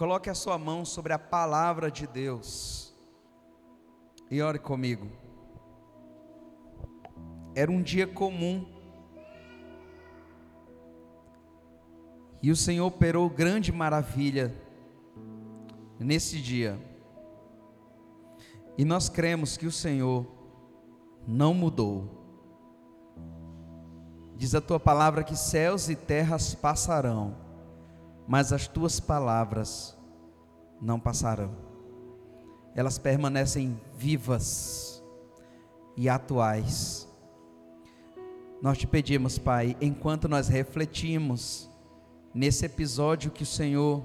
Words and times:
coloque 0.00 0.30
a 0.30 0.34
sua 0.34 0.56
mão 0.56 0.82
sobre 0.82 1.12
a 1.12 1.18
palavra 1.18 1.90
de 1.90 2.06
Deus 2.06 2.96
e 4.30 4.40
ore 4.40 4.58
comigo. 4.58 5.06
Era 7.54 7.70
um 7.70 7.82
dia 7.82 8.06
comum. 8.06 8.66
E 12.42 12.50
o 12.50 12.56
Senhor 12.56 12.86
operou 12.86 13.28
grande 13.28 13.70
maravilha 13.70 14.56
nesse 15.98 16.40
dia. 16.40 16.80
E 18.78 18.86
nós 18.86 19.10
cremos 19.10 19.58
que 19.58 19.66
o 19.66 19.72
Senhor 19.72 20.26
não 21.28 21.52
mudou. 21.52 22.08
Diz 24.34 24.54
a 24.54 24.62
tua 24.62 24.80
palavra 24.80 25.22
que 25.22 25.36
céus 25.36 25.90
e 25.90 25.94
terras 25.94 26.54
passarão, 26.54 27.49
mas 28.30 28.52
as 28.52 28.68
tuas 28.68 29.00
palavras 29.00 29.98
não 30.80 31.00
passarão. 31.00 31.50
Elas 32.76 32.96
permanecem 32.96 33.76
vivas 33.96 35.02
e 35.96 36.08
atuais. 36.08 37.08
Nós 38.62 38.78
te 38.78 38.86
pedimos, 38.86 39.36
Pai, 39.36 39.76
enquanto 39.80 40.28
nós 40.28 40.46
refletimos 40.46 41.68
nesse 42.32 42.64
episódio 42.64 43.32
que 43.32 43.42
o 43.42 43.46
Senhor 43.46 44.00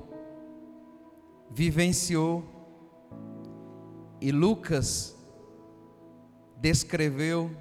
vivenciou 1.52 2.44
e 4.20 4.31
Lucas 4.31 5.16
descreveu, 6.58 7.55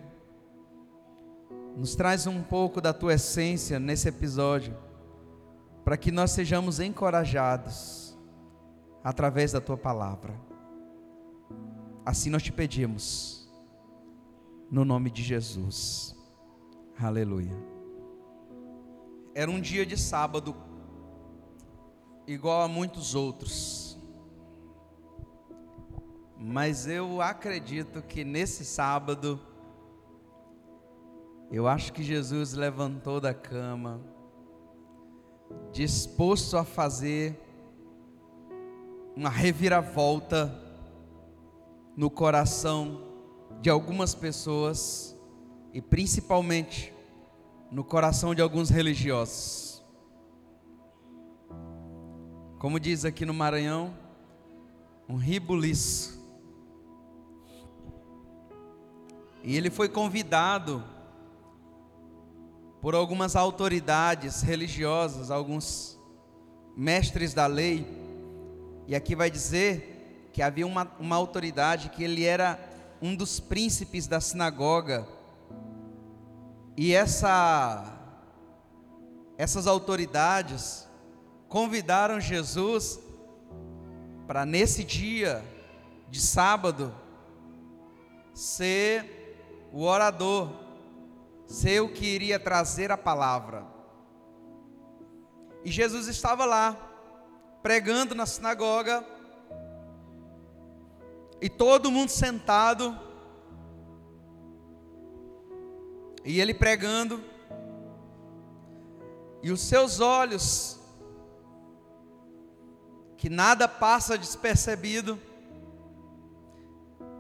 nos 1.77 1.95
traz 1.95 2.27
um 2.27 2.43
pouco 2.43 2.81
da 2.81 2.95
tua 2.95 3.13
essência 3.13 3.79
nesse 3.79 4.09
episódio, 4.09 4.75
para 5.85 5.99
que 5.99 6.11
nós 6.11 6.31
sejamos 6.31 6.81
encorajados 6.81 8.17
através 9.03 9.53
da 9.53 9.61
tua 9.61 9.77
palavra. 9.77 10.35
Assim 12.07 12.31
nós 12.31 12.43
te 12.43 12.51
pedimos, 12.51 13.47
no 14.71 14.85
nome 14.85 15.11
de 15.11 15.23
Jesus. 15.23 16.17
Aleluia. 16.99 17.55
Era 19.35 19.51
um 19.51 19.61
dia 19.61 19.85
de 19.85 19.97
sábado, 19.99 20.57
igual 22.27 22.63
a 22.63 22.69
muitos 22.69 23.15
outros. 23.15 23.99
Mas 26.39 26.87
eu 26.87 27.21
acredito 27.21 28.01
que 28.03 28.25
nesse 28.25 28.65
sábado, 28.65 29.41
eu 31.51 31.67
acho 31.67 31.93
que 31.93 32.03
Jesus 32.03 32.53
levantou 32.55 33.21
da 33.21 33.35
cama, 33.35 34.01
disposto 35.73 36.57
a 36.57 36.65
fazer 36.65 37.41
uma 39.17 39.31
reviravolta 39.31 40.53
no 41.97 42.11
coração 42.11 43.01
de 43.61 43.71
algumas 43.71 44.15
pessoas 44.15 45.17
e 45.73 45.81
principalmente 45.81 46.93
no 47.71 47.83
coração 47.83 48.35
de 48.35 48.43
alguns 48.43 48.71
religiosos. 48.71 49.83
Como 52.59 52.81
diz 52.81 53.05
aqui 53.05 53.25
no 53.25 53.35
Maranhão, 53.35 53.95
um 55.09 55.17
ribuliço. 55.17 56.25
E 59.43 59.57
ele 59.57 59.71
foi 59.71 59.89
convidado 59.89 60.83
por 62.85 62.95
algumas 62.95 63.35
autoridades 63.35 64.43
religiosas, 64.43 65.31
alguns 65.31 65.99
mestres 66.77 67.33
da 67.33 67.47
lei, 67.47 67.87
e 68.87 68.95
aqui 68.95 69.17
vai 69.17 69.31
dizer 69.31 70.29
que 70.35 70.43
havia 70.43 70.67
uma, 70.67 70.93
uma 71.01 71.17
autoridade 71.17 71.89
que 71.89 72.05
ele 72.05 72.27
era 72.27 72.61
um 73.01 73.17
dos 73.17 73.41
príncipes 73.41 74.07
da 74.07 74.21
sinagoga, 74.21 75.09
e 76.77 76.93
essa, 76.93 77.91
essas 79.39 79.67
autoridades 79.67 80.87
convidaram 81.49 82.21
Jesus 82.21 83.01
para 84.27 84.45
nesse 84.45 84.85
dia 84.85 85.43
de 86.11 86.21
sábado 86.21 86.95
ser 88.35 89.71
o 89.73 89.85
orador, 89.85 90.64
ser 91.47 91.81
o 91.81 91.89
que 91.89 92.07
iria 92.07 92.39
trazer 92.39 92.91
a 92.91 92.97
palavra. 92.97 93.67
E 95.65 95.71
Jesus 95.71 96.09
estava 96.09 96.45
lá, 96.45 96.77
pregando 97.63 98.15
na 98.15 98.27
sinagoga, 98.27 99.05
e 101.41 101.49
todo 101.49 101.91
mundo 101.91 102.11
sentado, 102.11 102.99
e 106.25 106.41
ele 106.41 106.55
pregando, 106.55 107.23
e 109.43 109.51
os 109.51 109.61
seus 109.61 110.01
olhos, 110.01 110.79
que 113.17 113.31
nada 113.31 113.67
passa 113.67 114.19
despercebido, 114.19 115.19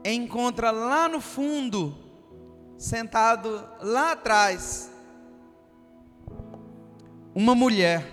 encontra 0.04 0.70
lá 0.70 1.08
no 1.08 1.20
fundo 1.20 2.03
sentado 2.78 3.66
lá 3.80 4.12
atrás, 4.12 4.90
uma 7.34 7.54
mulher, 7.54 8.04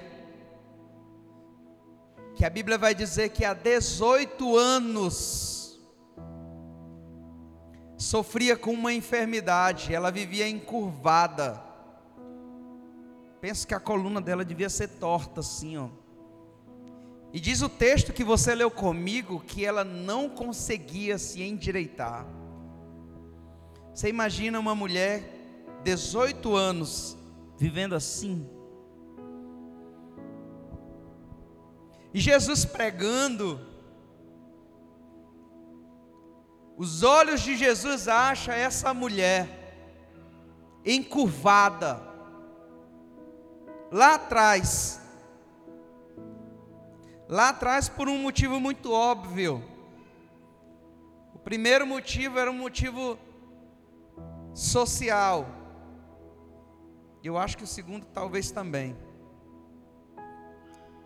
que 2.36 2.46
a 2.46 2.50
Bíblia 2.50 2.78
vai 2.78 2.96
dizer 2.96 3.30
que 3.30 3.46
há 3.46 3.54
18 3.54 4.58
anos 4.58 5.80
sofria 7.98 8.58
com 8.58 8.72
uma 8.72 8.92
enfermidade, 8.92 9.94
ela 9.94 10.12
vivia 10.12 10.50
encurvada. 10.50 11.62
Penso 13.40 13.68
que 13.68 13.76
a 13.76 13.80
coluna 13.80 14.20
dela 14.20 14.44
devia 14.44 14.70
ser 14.70 14.88
torta 14.88 15.42
assim, 15.42 15.78
ó. 15.78 15.90
E 17.34 17.40
diz 17.40 17.62
o 17.62 17.70
texto 17.70 18.12
que 18.12 18.24
você 18.24 18.54
leu 18.54 18.70
comigo 18.70 19.40
que 19.40 19.66
ela 19.66 19.84
não 19.84 20.28
conseguia 20.28 21.18
se 21.18 21.42
endireitar. 21.42 22.26
Você 23.94 24.08
imagina 24.08 24.60
uma 24.60 24.74
mulher, 24.74 25.22
18 25.84 26.56
anos, 26.56 27.18
vivendo 27.58 27.94
assim? 27.94 28.50
E 32.14 32.20
Jesus 32.20 32.66
pregando, 32.66 33.60
os 36.78 37.04
olhos 37.04 37.42
de 37.42 37.56
Jesus 37.56 38.08
acham 38.08 38.54
essa 38.54 38.94
mulher 38.94 39.60
encurvada, 40.86 42.02
lá 43.92 44.16
atrás, 44.16 45.02
lá 47.28 47.50
atrás 47.50 47.88
por 47.88 48.08
um 48.08 48.18
motivo 48.18 48.60
muito 48.60 48.92
óbvio. 48.92 49.64
O 51.36 51.40
primeiro 51.40 51.86
motivo 51.86 52.40
era 52.40 52.50
um 52.50 52.58
motivo 52.58 53.18
social. 54.54 55.48
Eu 57.24 57.38
acho 57.38 57.58
que 57.58 57.64
o 57.64 57.68
segundo 57.68 58.06
talvez 58.06 58.52
também. 58.52 58.98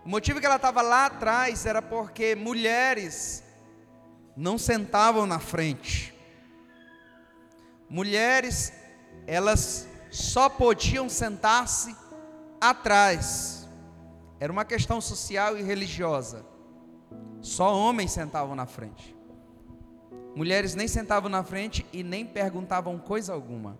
O 0.06 0.10
motivo 0.10 0.40
que 0.40 0.46
ela 0.46 0.58
estava 0.58 0.82
lá 0.82 1.08
atrás 1.08 1.66
era 1.66 1.82
porque 1.82 2.36
mulheres 2.36 3.44
não 4.38 4.58
sentavam 4.58 5.26
na 5.26 5.40
frente. 5.40 6.14
Mulheres, 7.90 8.72
elas 9.26 9.88
só 10.12 10.48
podiam 10.48 11.10
sentar-se 11.10 11.96
atrás. 12.62 13.68
Era 14.40 14.52
uma 14.52 14.66
questão 14.66 15.02
social 15.02 15.58
e 15.58 15.64
religiosa. 15.64 16.46
Só 17.42 17.76
homens 17.76 18.12
sentavam 18.12 18.56
na 18.56 18.66
frente. 18.66 19.15
Mulheres 20.36 20.76
nem 20.76 20.88
sentavam 20.88 21.30
na 21.30 21.44
frente 21.44 21.86
e 21.94 22.04
nem 22.04 22.26
perguntavam 22.26 23.00
coisa 23.00 23.34
alguma. 23.34 23.80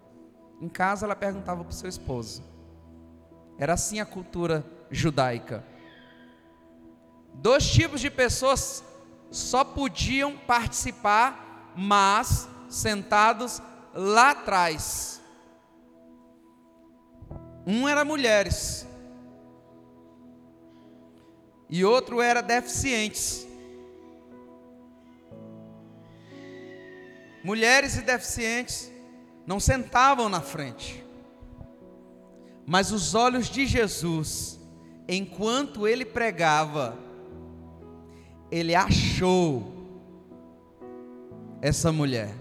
Em 0.62 0.70
casa 0.70 1.06
ela 1.06 1.16
perguntava 1.16 1.64
para 1.64 1.72
o 1.72 1.74
seu 1.74 1.90
esposo. 1.90 2.42
Era 3.58 3.74
assim 3.74 4.00
a 4.00 4.06
cultura 4.06 4.66
judaica. 4.90 5.64
Dois 7.34 7.70
tipos 7.70 8.00
de 8.00 8.10
pessoas 8.10 8.84
só 9.30 9.66
podiam 9.66 10.38
participar, 10.38 11.74
mas 11.76 12.48
sentados 12.70 13.62
lá 13.94 14.32
atrás. 14.32 15.22
Um 17.68 17.88
era 17.88 18.06
mulheres 18.06 18.88
e 21.70 21.84
outro 21.84 22.22
era 22.22 22.42
deficientes. 22.42 23.45
Mulheres 27.46 27.96
e 27.96 28.02
deficientes 28.02 28.92
não 29.46 29.60
sentavam 29.60 30.28
na 30.28 30.42
frente, 30.42 31.06
mas 32.66 32.92
os 32.92 33.14
olhos 33.14 33.48
de 33.48 33.68
Jesus, 33.68 34.60
enquanto 35.08 35.88
ele 35.88 36.04
pregava, 36.04 36.98
ele 38.50 38.74
achou 38.74 39.72
essa 41.62 41.92
mulher. 41.92 42.34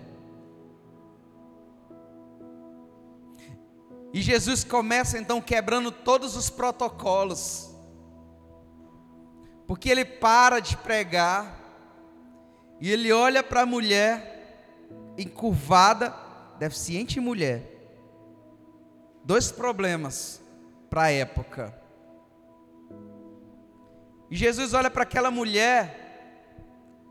E 4.11 4.23
Jesus 4.23 4.65
começa 4.65 5.19
então 5.19 5.39
quebrando 5.39 5.93
todos 5.93 6.35
os 6.35 6.49
protocolos. 6.49 7.71
Porque 9.67 9.91
ele 9.91 10.05
para 10.07 10.61
de 10.61 10.79
pregar 10.79 11.61
e 12.81 12.91
ele 12.91 13.13
olha 13.13 13.43
para 13.43 13.63
a 13.63 13.67
mulher 13.67 14.34
encurvada, 15.17 16.15
deficiente 16.59 17.21
mulher. 17.21 17.71
Dois 19.25 19.51
problemas 19.51 20.43
para 20.91 21.05
a 21.05 21.11
época. 21.11 21.75
E 24.31 24.37
Jesus 24.37 24.75
olha 24.75 24.91
para 24.91 25.03
aquela 25.03 25.31
mulher 25.31 26.05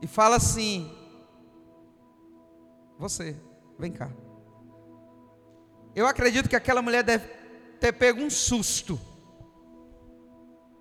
e 0.02 0.08
fala 0.08 0.36
assim: 0.36 0.92
Você, 3.00 3.36
vem 3.80 3.92
cá. 3.92 4.12
Eu 5.96 6.08
acredito 6.08 6.50
que 6.50 6.56
aquela 6.56 6.82
mulher 6.82 7.04
deve 7.04 7.28
ter 7.80 7.94
pego 7.94 8.22
um 8.22 8.30
susto. 8.30 9.00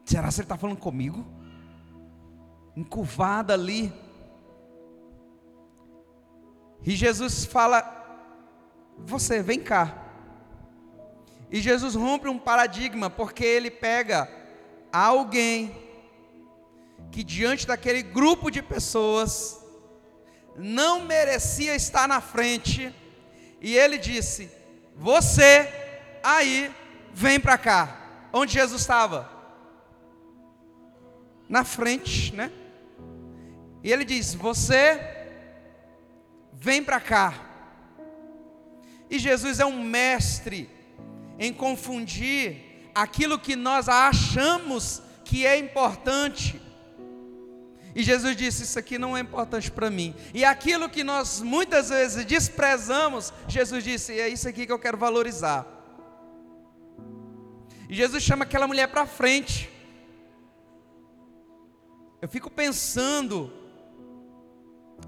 Será 0.05 0.29
que 0.29 0.35
ele 0.35 0.43
está 0.43 0.57
falando 0.57 0.79
comigo? 0.79 1.25
Encurvada 2.77 3.55
ali. 3.55 3.93
E 6.85 6.97
Jesus 6.97 7.45
fala: 7.45 7.83
Você, 8.99 9.43
vem 9.43 9.61
cá. 9.61 9.99
E 11.51 11.61
Jesus 11.61 11.95
rompe 11.95 12.29
um 12.29 12.39
paradigma, 12.39 13.11
porque 13.11 13.45
ele 13.45 13.71
pega 13.71 14.29
alguém 14.93 15.77
que, 17.11 17.23
diante 17.23 17.67
daquele 17.67 18.03
grupo 18.03 18.51
de 18.51 18.63
pessoas, 18.63 19.63
não 20.57 21.05
merecia 21.05 21.75
estar 21.75 22.09
na 22.09 22.21
frente, 22.21 22.95
e 23.61 23.77
ele 23.77 23.99
disse: 23.99 24.63
você 24.97 25.69
aí 26.23 26.71
vem 27.13 27.41
para 27.41 27.59
cá. 27.59 27.99
Onde 28.33 28.55
Jesus 28.55 28.81
estava? 28.81 29.31
Na 31.49 31.65
frente, 31.65 32.35
né? 32.35 32.51
E 33.83 33.93
ele 33.93 34.05
diz: 34.05 34.35
Você 34.35 35.22
vem 36.53 36.83
para 36.83 37.01
cá. 37.01 37.35
E 39.11 39.19
Jesus 39.19 39.61
é 39.61 39.67
um 39.67 39.83
mestre 39.83 40.69
em 41.39 41.53
confundir 41.53 42.91
aquilo 42.95 43.39
que 43.39 43.57
nós 43.57 43.89
achamos 43.89 45.03
que 45.25 45.47
é 45.47 45.57
importante 45.57 46.61
e 47.95 48.03
Jesus 48.03 48.37
disse: 48.37 48.63
Isso 48.63 48.79
aqui 48.79 48.99
não 48.99 49.17
é 49.17 49.21
importante 49.21 49.71
para 49.71 49.91
mim. 49.91 50.15
E 50.33 50.45
aquilo 50.45 50.89
que 50.89 51.05
nós 51.05 51.41
muitas 51.41 51.91
vezes 51.91 52.25
desprezamos, 52.25 53.33
Jesus 53.47 53.85
disse: 53.85 54.19
É 54.19 54.29
isso 54.29 54.49
aqui 54.49 54.67
que 54.67 54.73
eu 54.73 54.79
quero 54.79 54.97
valorizar. 54.97 55.67
E 57.89 57.95
Jesus 57.95 58.23
chama 58.23 58.45
aquela 58.45 58.67
mulher 58.67 58.89
para 58.89 59.07
frente. 59.07 59.71
Eu 62.21 62.29
fico 62.29 62.51
pensando, 62.51 63.53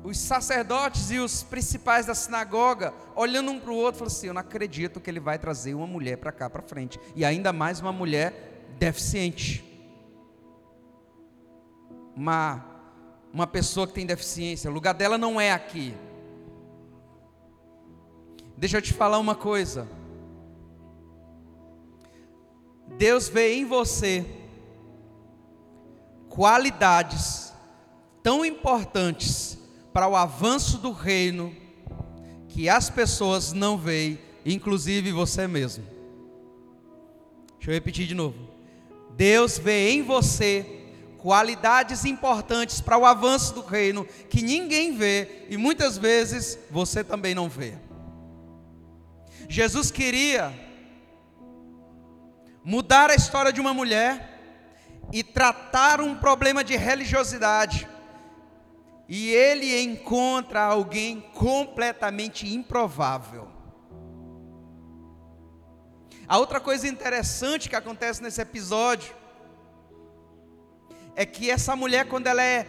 os 0.03 0.19
sacerdotes 0.19 1.11
e 1.11 1.19
os 1.19 1.43
principais 1.43 2.07
da 2.07 2.15
sinagoga, 2.15 2.93
olhando 3.15 3.51
um 3.51 3.61
para 3.61 3.71
o 3.71 3.77
outro, 3.77 4.01
falando 4.01 4.13
assim: 4.13 4.27
Eu 4.27 4.35
não 4.35 4.41
acredito 4.41 5.01
que 5.01 5.11
ele 5.11 5.21
vai 5.21 5.39
trazer 5.39 5.75
uma 5.75 5.87
mulher 5.87 6.19
para 6.19 6.33
cá, 6.33 6.51
para 6.51 6.63
frente. 6.63 6.99
E 7.15 7.25
ainda 7.25 7.53
mais 7.53 7.81
uma 7.81 7.93
mulher 7.93 8.67
deficiente. 8.79 9.65
Uma 12.17 12.75
uma 13.35 13.49
pessoa 13.49 13.85
que 13.85 13.93
tem 13.93 14.07
deficiência, 14.07 14.71
o 14.71 14.73
lugar 14.73 14.95
dela 14.95 15.19
não 15.19 15.41
é 15.41 15.51
aqui. 15.51 15.93
Deixa 18.57 18.77
eu 18.77 18.83
te 18.83 18.93
falar 18.93 19.19
uma 19.19 19.35
coisa. 19.35 19.89
Deus 22.97 23.29
vê 23.29 23.55
em 23.55 23.65
você 23.65 24.25
qualidades 26.29 27.53
tão 28.23 28.45
importantes 28.45 29.59
para 29.95 30.09
o 30.09 30.17
avanço 30.17 30.79
do 30.79 30.91
reino 30.91 31.55
que 32.49 32.69
as 32.69 32.91
pessoas 32.91 33.53
não 33.53 33.79
veem, 33.79 34.19
inclusive 34.45 35.13
você 35.13 35.47
mesmo. 35.47 35.85
Deixa 37.57 37.71
eu 37.71 37.75
repetir 37.75 38.05
de 38.09 38.15
novo. 38.15 38.37
Deus 39.17 39.57
vê 39.57 39.91
em 39.91 40.03
você 40.03 40.83
qualidades 41.19 42.05
importantes 42.05 42.81
para 42.81 42.99
o 42.99 43.07
avanço 43.07 43.55
do 43.55 43.63
reino 43.63 44.05
que 44.29 44.43
ninguém 44.43 44.97
vê 44.97 45.47
e 45.49 45.57
muitas 45.57 45.97
vezes 45.97 46.59
você 46.73 47.05
também 47.05 47.33
não 47.33 47.49
vê. 47.49 47.79
Jesus 49.49 49.93
queria 49.93 50.53
mudar 52.65 53.11
a 53.11 53.15
história 53.15 53.53
de 53.53 53.61
uma 53.61 53.73
mulher 53.73 54.41
e 55.13 55.23
tratar 55.23 56.01
um 56.01 56.17
problema 56.17 56.65
de 56.65 56.75
religiosidade. 56.75 57.94
E 59.09 59.31
ele 59.31 59.81
encontra 59.83 60.63
alguém 60.63 61.21
completamente 61.35 62.53
improvável. 62.53 63.49
A 66.27 66.39
outra 66.39 66.59
coisa 66.59 66.89
interessante 66.89 67.69
que 67.69 67.77
acontece 67.77 68.23
nesse 68.23 68.41
episódio 68.41 69.15
é 71.15 71.27
que 71.27 71.51
essa 71.51 71.77
mulher, 71.77 72.09
quando 72.09 72.27
ela 72.27 72.43
é 72.43 72.65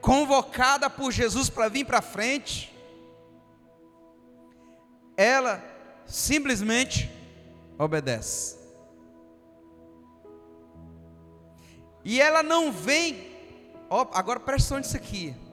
convocada 0.00 0.90
por 0.90 1.10
Jesus 1.10 1.48
para 1.48 1.68
vir 1.68 1.84
para 1.84 2.02
frente, 2.02 2.72
ela 5.16 5.64
simplesmente 6.06 7.10
obedece. 7.78 8.58
E 12.04 12.20
ela 12.20 12.42
não 12.42 12.70
vem, 12.70 13.30
ó, 13.90 14.06
agora 14.12 14.38
presta 14.38 14.74
atenção 14.74 14.78
nisso 14.78 14.96
aqui. 14.96 15.47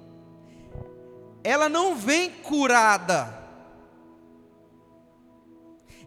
Ela 1.45 1.69
não 1.69 1.95
vem 1.95 2.31
curada. 2.31 3.31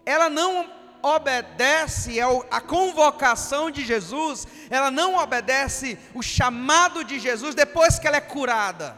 Ela 0.04 0.28
não 0.28 0.68
obedece 1.00 2.18
à 2.50 2.60
convocação 2.60 3.70
de 3.70 3.84
Jesus, 3.84 4.48
ela 4.68 4.90
não 4.90 5.14
obedece 5.14 5.96
o 6.12 6.22
chamado 6.24 7.04
de 7.04 7.20
Jesus 7.20 7.54
depois 7.54 8.00
que 8.00 8.08
ela 8.08 8.16
é 8.16 8.20
curada. 8.20 8.96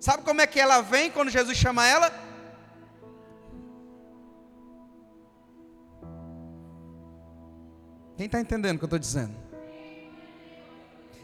Sabe 0.00 0.24
como 0.24 0.40
é 0.40 0.46
que 0.46 0.58
ela 0.58 0.80
vem 0.80 1.08
quando 1.08 1.30
Jesus 1.30 1.56
chama 1.56 1.86
ela? 1.86 2.10
Quem 8.16 8.26
está 8.26 8.40
entendendo 8.40 8.74
o 8.74 8.78
que 8.80 8.84
eu 8.84 8.88
estou 8.88 8.98
dizendo? 8.98 9.45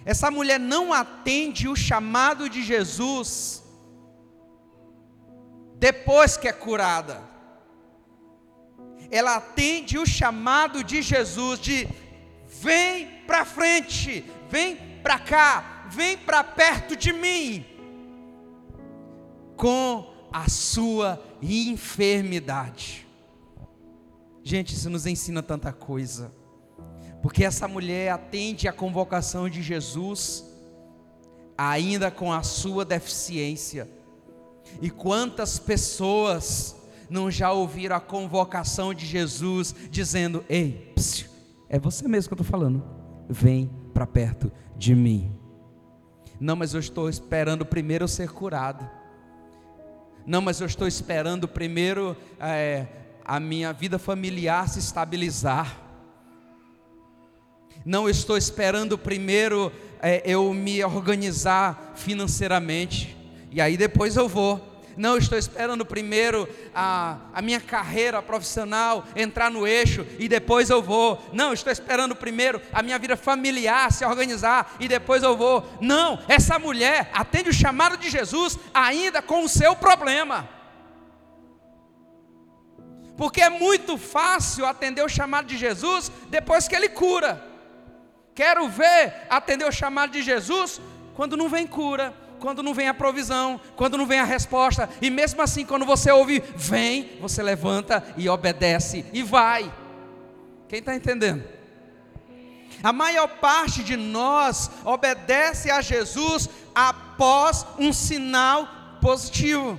Essa 0.05 0.31
mulher 0.31 0.59
não 0.59 0.93
atende 0.93 1.69
o 1.69 1.77
chamado 1.77 2.49
de 2.49 2.63
Jesus 2.63 3.63
depois 5.79 6.37
que 6.37 6.47
é 6.47 6.53
curada 6.53 7.33
ela 9.13 9.37
atende 9.37 9.99
o 9.99 10.07
chamado 10.07 10.83
de 10.83 11.03
Jesus 11.03 11.61
de 11.61 11.87
vem 12.49 13.07
para 13.27 13.45
frente, 13.45 14.25
vem 14.49 14.75
para 15.03 15.19
cá, 15.19 15.87
vem 15.91 16.17
para 16.17 16.43
perto 16.43 16.97
de 16.97 17.13
mim, 17.13 17.63
com 19.55 20.11
a 20.33 20.49
sua 20.49 21.23
enfermidade. 21.43 23.07
Gente, 24.43 24.75
isso 24.75 24.89
nos 24.89 25.05
ensina 25.05 25.43
tanta 25.43 25.75
coisa, 25.75 26.33
porque 27.23 27.45
essa 27.45 27.69
mulher 27.69 28.11
atende 28.11 28.67
a 28.67 28.73
convocação 28.73 29.49
de 29.49 29.63
Jesus, 29.63 30.45
ainda 31.57 32.11
com 32.11 32.33
a 32.33 32.43
sua 32.43 32.85
deficiência, 32.85 33.89
e 34.81 34.91
quantas 34.91 35.59
pessoas 35.59 36.77
não 37.09 37.31
já 37.31 37.53
ouviram 37.53 37.95
a 37.95 38.01
convocação 38.01 38.93
de 38.93 39.07
Jesus 39.07 39.75
dizendo: 39.91 40.45
Ei, 40.49 40.93
psiu, 40.97 41.29
é 41.69 41.79
você 41.79 42.09
mesmo 42.09 42.29
que 42.29 42.33
eu 42.35 42.43
estou 42.43 42.51
falando, 42.51 42.83
vem 43.29 43.71
para 43.95 44.07
perto 44.07 44.51
de 44.77 44.95
mim. 44.95 45.33
Não, 46.41 46.57
mas 46.57 46.75
eu 46.75 46.81
estou 46.81 47.09
esperando 47.09 47.65
primeiro 47.65 48.09
ser 48.09 48.31
curado. 48.31 48.89
Não, 50.27 50.41
mas 50.41 50.61
eu 50.61 50.67
estou 50.67 50.89
esperando 50.89 51.47
primeiro 51.47 52.17
é, 52.41 52.87
a 53.25 53.39
minha 53.39 53.73
vida 53.73 53.99
familiar 53.99 54.69
se 54.69 54.81
estabilizar. 54.81 55.82
Não 57.85 58.09
estou 58.09 58.37
esperando 58.37 58.97
primeiro 58.97 59.73
é, 60.01 60.23
eu 60.25 60.53
me 60.53 60.83
organizar 60.85 61.93
financeiramente. 61.97 63.17
E 63.51 63.61
aí 63.61 63.77
depois 63.77 64.17
eu 64.17 64.29
vou. 64.29 64.73
Não, 64.97 65.17
estou 65.17 65.39
esperando 65.39 65.87
primeiro 65.87 66.49
a, 66.75 67.17
a 67.33 67.41
minha 67.41 67.61
carreira 67.61 68.21
profissional 68.21 69.05
entrar 69.17 69.51
no 69.51 69.67
eixo 69.67 70.07
e 70.19 70.29
depois 70.29 70.71
eu 70.71 70.83
vou. 70.83 71.23
Não, 71.33 71.53
estou 71.53 71.73
esperando 71.73 72.15
primeiro 72.15 72.61
a 72.73 72.83
minha 72.83 72.99
vida 72.99 73.17
familiar 73.17 73.91
se 73.91 74.05
organizar 74.05 74.77
e 74.79 74.89
depois 74.89 75.23
eu 75.23 75.37
vou. 75.37 75.67
Não, 75.81 76.19
essa 76.29 76.59
mulher 76.59 77.11
atende 77.15 77.49
o 77.49 77.55
chamado 77.55 77.97
de 77.97 78.11
Jesus 78.11 78.59
ainda 78.75 79.23
com 79.23 79.45
o 79.45 79.49
seu 79.49 79.75
problema. 79.75 80.49
Porque 83.17 83.41
é 83.41 83.49
muito 83.49 83.97
fácil 83.97 84.67
atender 84.67 85.03
o 85.03 85.09
chamado 85.09 85.47
de 85.47 85.57
Jesus 85.57 86.11
depois 86.29 86.67
que 86.67 86.75
ele 86.75 86.89
cura. 86.89 87.52
Quero 88.35 88.69
ver 88.69 89.27
atender 89.29 89.65
o 89.65 89.73
chamado 89.73 90.13
de 90.13 90.23
Jesus 90.23 90.81
quando 91.15 91.37
não 91.37 91.49
vem 91.49 91.67
cura, 91.67 92.15
quando 92.41 92.63
não 92.63 92.75
vem 92.75 92.89
a 92.89 92.95
provisão, 92.95 93.61
quando 93.77 93.97
não 93.97 94.07
vem 94.07 94.19
a 94.19 94.25
resposta, 94.25 94.89
e 95.01 95.11
mesmo 95.11 95.41
assim, 95.43 95.65
quando 95.65 95.85
você 95.85 96.11
ouve, 96.11 96.43
vem, 96.57 97.19
você 97.21 97.43
levanta 97.43 98.03
e 98.17 98.29
obedece 98.29 99.05
e 99.13 99.23
vai. 99.23 99.73
Quem 100.69 100.81
está 100.81 100.95
entendendo? 100.95 101.45
A 102.83 102.93
maior 102.93 103.29
parte 103.29 103.85
de 103.85 103.97
nós 103.97 104.71
obedece 104.85 105.71
a 105.71 105.81
Jesus 105.81 106.49
após 106.75 107.65
um 107.79 107.93
sinal 107.93 108.69
positivo. 109.01 109.79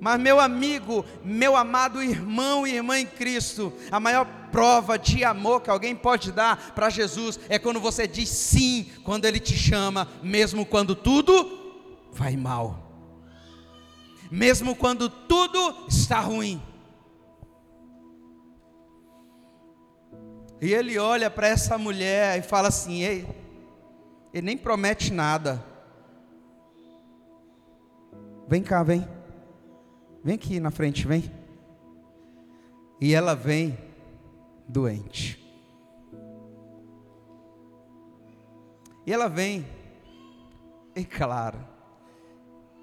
Mas, 0.00 0.20
meu 0.20 0.38
amigo, 0.38 1.04
meu 1.24 1.56
amado 1.56 2.02
irmão 2.02 2.66
e 2.66 2.74
irmã 2.74 2.98
em 2.98 3.06
Cristo, 3.06 3.72
a 3.90 3.98
maior 3.98 4.26
prova 4.56 4.98
de 4.98 5.22
amor 5.22 5.60
que 5.60 5.68
alguém 5.68 5.94
pode 5.94 6.32
dar 6.32 6.72
para 6.74 6.88
Jesus 6.88 7.38
é 7.50 7.58
quando 7.58 7.78
você 7.78 8.08
diz 8.08 8.30
sim, 8.30 8.90
quando 9.04 9.26
Ele 9.26 9.38
te 9.38 9.54
chama, 9.54 10.08
mesmo 10.22 10.64
quando 10.64 10.96
tudo 10.96 12.06
vai 12.10 12.38
mal, 12.38 12.90
mesmo 14.30 14.74
quando 14.74 15.10
tudo 15.10 15.86
está 15.86 16.20
ruim. 16.20 16.62
E 20.58 20.72
ele 20.72 20.98
olha 20.98 21.30
para 21.30 21.48
essa 21.48 21.76
mulher 21.76 22.38
e 22.38 22.42
fala 22.42 22.68
assim: 22.68 23.02
Ei, 23.02 23.28
ele 24.32 24.46
nem 24.46 24.56
promete 24.56 25.12
nada. 25.12 25.62
Vem 28.48 28.62
cá, 28.62 28.82
vem. 28.82 29.06
Vem 30.24 30.36
aqui 30.36 30.58
na 30.58 30.70
frente, 30.70 31.06
vem. 31.06 31.30
E 32.98 33.14
ela 33.14 33.34
vem 33.34 33.85
doente. 34.68 35.42
E 39.06 39.12
ela 39.12 39.28
vem, 39.28 39.66
e 40.94 41.04
claro, 41.04 41.58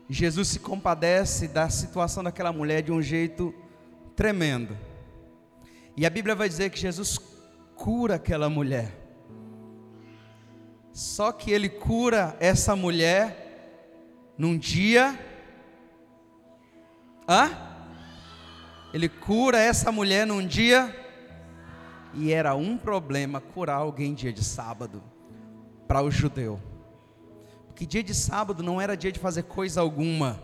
Jesus 0.10 0.48
se 0.48 0.60
compadece 0.60 1.48
da 1.48 1.70
situação 1.70 2.24
daquela 2.24 2.54
mulher 2.54 2.82
de 2.82 2.92
um 2.92 3.02
jeito 3.02 3.54
tremendo. 4.16 4.78
E 5.98 6.06
a 6.06 6.10
Bíblia 6.10 6.36
vai 6.36 6.48
dizer 6.48 6.70
que 6.70 6.80
Jesus 6.80 7.20
cura 7.76 8.16
aquela 8.16 8.50
mulher. 8.50 9.00
Só 10.94 11.32
que 11.32 11.52
ele 11.52 11.68
cura 11.68 12.38
essa 12.40 12.76
mulher 12.76 14.34
num 14.38 14.58
dia. 14.58 15.20
Hã? 17.28 17.52
Ele 18.94 19.10
cura 19.10 19.58
essa 19.58 19.92
mulher 19.92 20.26
num 20.28 20.46
dia. 20.46 21.03
E 22.14 22.32
era 22.32 22.56
um 22.56 22.78
problema 22.78 23.42
curar 23.42 23.78
alguém 23.78 24.14
dia 24.14 24.32
de 24.32 24.44
sábado 24.44 25.02
para 25.88 26.02
o 26.02 26.12
judeu 26.12 26.60
que 27.74 27.86
dia 27.86 28.04
de 28.04 28.14
sábado 28.14 28.62
não 28.62 28.80
era 28.80 28.96
dia 28.96 29.12
de 29.12 29.20
fazer 29.20 29.44
coisa 29.44 29.82
alguma. 29.82 30.40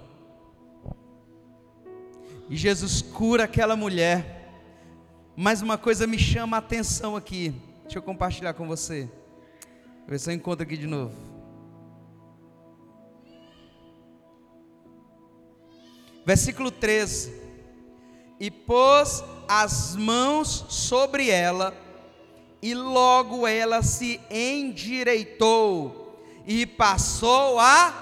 E 2.50 2.56
Jesus 2.56 3.02
cura 3.02 3.44
aquela 3.44 3.76
mulher. 3.76 4.52
Mas 5.36 5.62
uma 5.62 5.78
coisa 5.78 6.06
me 6.06 6.18
chama 6.18 6.58
a 6.58 6.60
atenção 6.60 7.16
aqui. 7.16 7.54
Deixa 7.84 8.00
eu 8.00 8.02
compartilhar 8.02 8.54
com 8.54 8.68
você. 8.68 9.10
Ver 10.08 10.20
se 10.20 10.30
eu 10.30 10.34
encontro 10.34 10.64
aqui 10.64 10.76
de 10.76 10.88
novo. 10.88 11.16
Versículo 16.26 16.72
13. 16.72 17.49
E 18.40 18.50
pôs 18.50 19.24
as 19.48 19.96
mãos 19.96 20.66
sobre 20.70 21.30
ela, 21.30 21.76
e 22.62 22.74
logo 22.74 23.48
ela 23.48 23.82
se 23.82 24.20
endireitou 24.30 26.00
e 26.46 26.66
passou 26.66 27.60
a 27.60 27.94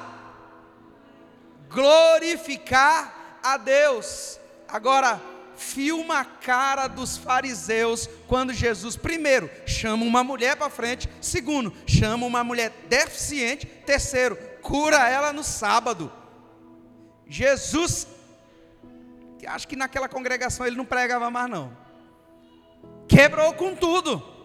glorificar 1.70 3.40
a 3.44 3.58
Deus. 3.58 4.40
Agora, 4.68 5.22
filma 5.56 6.20
a 6.20 6.26
cara 6.26 6.88
dos 6.88 7.18
fariseus 7.18 8.10
quando 8.28 8.54
Jesus, 8.54 8.96
primeiro, 8.96 9.50
chama 9.66 10.06
uma 10.06 10.24
mulher 10.24 10.56
para 10.56 10.70
frente, 10.70 11.10
segundo, 11.20 11.74
chama 11.86 12.26
uma 12.26 12.44
mulher 12.44 12.72
deficiente, 12.88 13.66
terceiro, 13.66 14.38
cura 14.62 15.10
ela 15.10 15.34
no 15.34 15.44
sábado. 15.44 16.12
Jesus, 17.28 18.08
acho 19.46 19.68
que 19.68 19.76
naquela 19.76 20.08
congregação 20.08 20.66
ele 20.66 20.78
não 20.78 20.86
pregava 20.86 21.30
mais 21.30 21.50
não, 21.50 21.76
quebrou 23.08 23.54
com 23.54 23.76
tudo. 23.76 24.36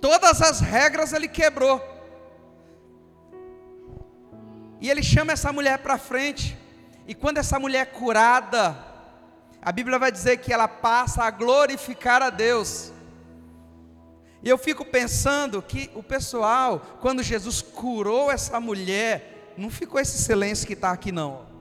Todas 0.00 0.42
as 0.42 0.60
regras 0.60 1.12
ele 1.12 1.26
quebrou. 1.26 1.82
E 4.80 4.90
ele 4.90 5.02
chama 5.02 5.32
essa 5.32 5.52
mulher 5.52 5.78
para 5.78 5.98
frente. 5.98 6.56
E 7.06 7.14
quando 7.14 7.38
essa 7.38 7.58
mulher 7.58 7.80
é 7.80 7.86
curada, 7.86 8.76
a 9.62 9.72
Bíblia 9.72 9.98
vai 9.98 10.12
dizer 10.12 10.36
que 10.36 10.52
ela 10.52 10.68
passa 10.68 11.24
a 11.24 11.30
glorificar 11.30 12.22
a 12.22 12.30
Deus. 12.30 12.92
E 14.42 14.48
eu 14.48 14.58
fico 14.58 14.84
pensando 14.84 15.62
que 15.62 15.90
o 15.94 16.02
pessoal, 16.02 16.80
quando 17.00 17.22
Jesus 17.22 17.62
curou 17.62 18.30
essa 18.30 18.60
mulher, 18.60 19.54
não 19.56 19.70
ficou 19.70 19.98
esse 19.98 20.18
silêncio 20.18 20.66
que 20.66 20.74
está 20.74 20.92
aqui, 20.92 21.10
não. 21.10 21.55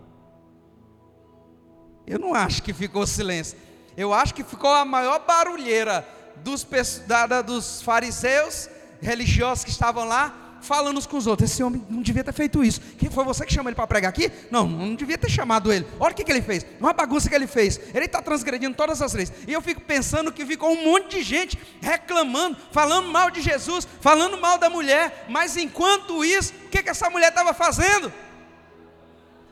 Eu 2.07 2.19
não 2.19 2.33
acho 2.33 2.61
que 2.61 2.73
ficou 2.73 3.05
silêncio. 3.07 3.57
Eu 3.97 4.13
acho 4.13 4.33
que 4.33 4.43
ficou 4.43 4.71
a 4.71 4.85
maior 4.85 5.19
barulheira 5.25 6.07
dos, 6.37 6.65
da, 7.07 7.41
dos 7.41 7.81
fariseus 7.81 8.69
religiosos 9.01 9.63
que 9.63 9.69
estavam 9.69 10.05
lá, 10.05 10.57
falando 10.61 10.97
uns 10.97 11.05
com 11.05 11.17
os 11.17 11.27
outros. 11.27 11.49
Esse 11.49 11.63
homem 11.63 11.85
não 11.89 12.01
devia 12.01 12.23
ter 12.23 12.33
feito 12.33 12.63
isso. 12.63 12.81
Quem 12.97 13.09
foi 13.09 13.23
você 13.23 13.45
que 13.45 13.53
chamou 13.53 13.69
ele 13.69 13.75
para 13.75 13.87
pregar 13.87 14.09
aqui? 14.09 14.31
Não, 14.49 14.67
não 14.67 14.95
devia 14.95 15.17
ter 15.17 15.29
chamado 15.29 15.71
ele. 15.71 15.85
Olha 15.99 16.11
o 16.11 16.15
que, 16.15 16.23
que 16.23 16.31
ele 16.31 16.41
fez. 16.41 16.65
Uma 16.79 16.91
bagunça 16.91 17.29
que 17.29 17.35
ele 17.35 17.47
fez. 17.47 17.79
Ele 17.93 18.05
está 18.05 18.21
transgredindo 18.21 18.75
todas 18.75 19.01
as 19.01 19.13
leis. 19.13 19.31
E 19.47 19.53
eu 19.53 19.61
fico 19.61 19.81
pensando 19.81 20.31
que 20.31 20.45
ficou 20.45 20.71
um 20.71 20.83
monte 20.83 21.17
de 21.17 21.23
gente 21.23 21.57
reclamando, 21.81 22.57
falando 22.71 23.09
mal 23.09 23.29
de 23.29 23.41
Jesus, 23.41 23.87
falando 24.01 24.37
mal 24.39 24.57
da 24.57 24.69
mulher. 24.69 25.25
Mas 25.29 25.55
enquanto 25.55 26.25
isso, 26.25 26.53
o 26.65 26.69
que, 26.69 26.83
que 26.83 26.89
essa 26.89 27.09
mulher 27.09 27.29
estava 27.29 27.53
fazendo? 27.53 28.11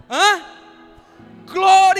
Hã? 0.09 0.52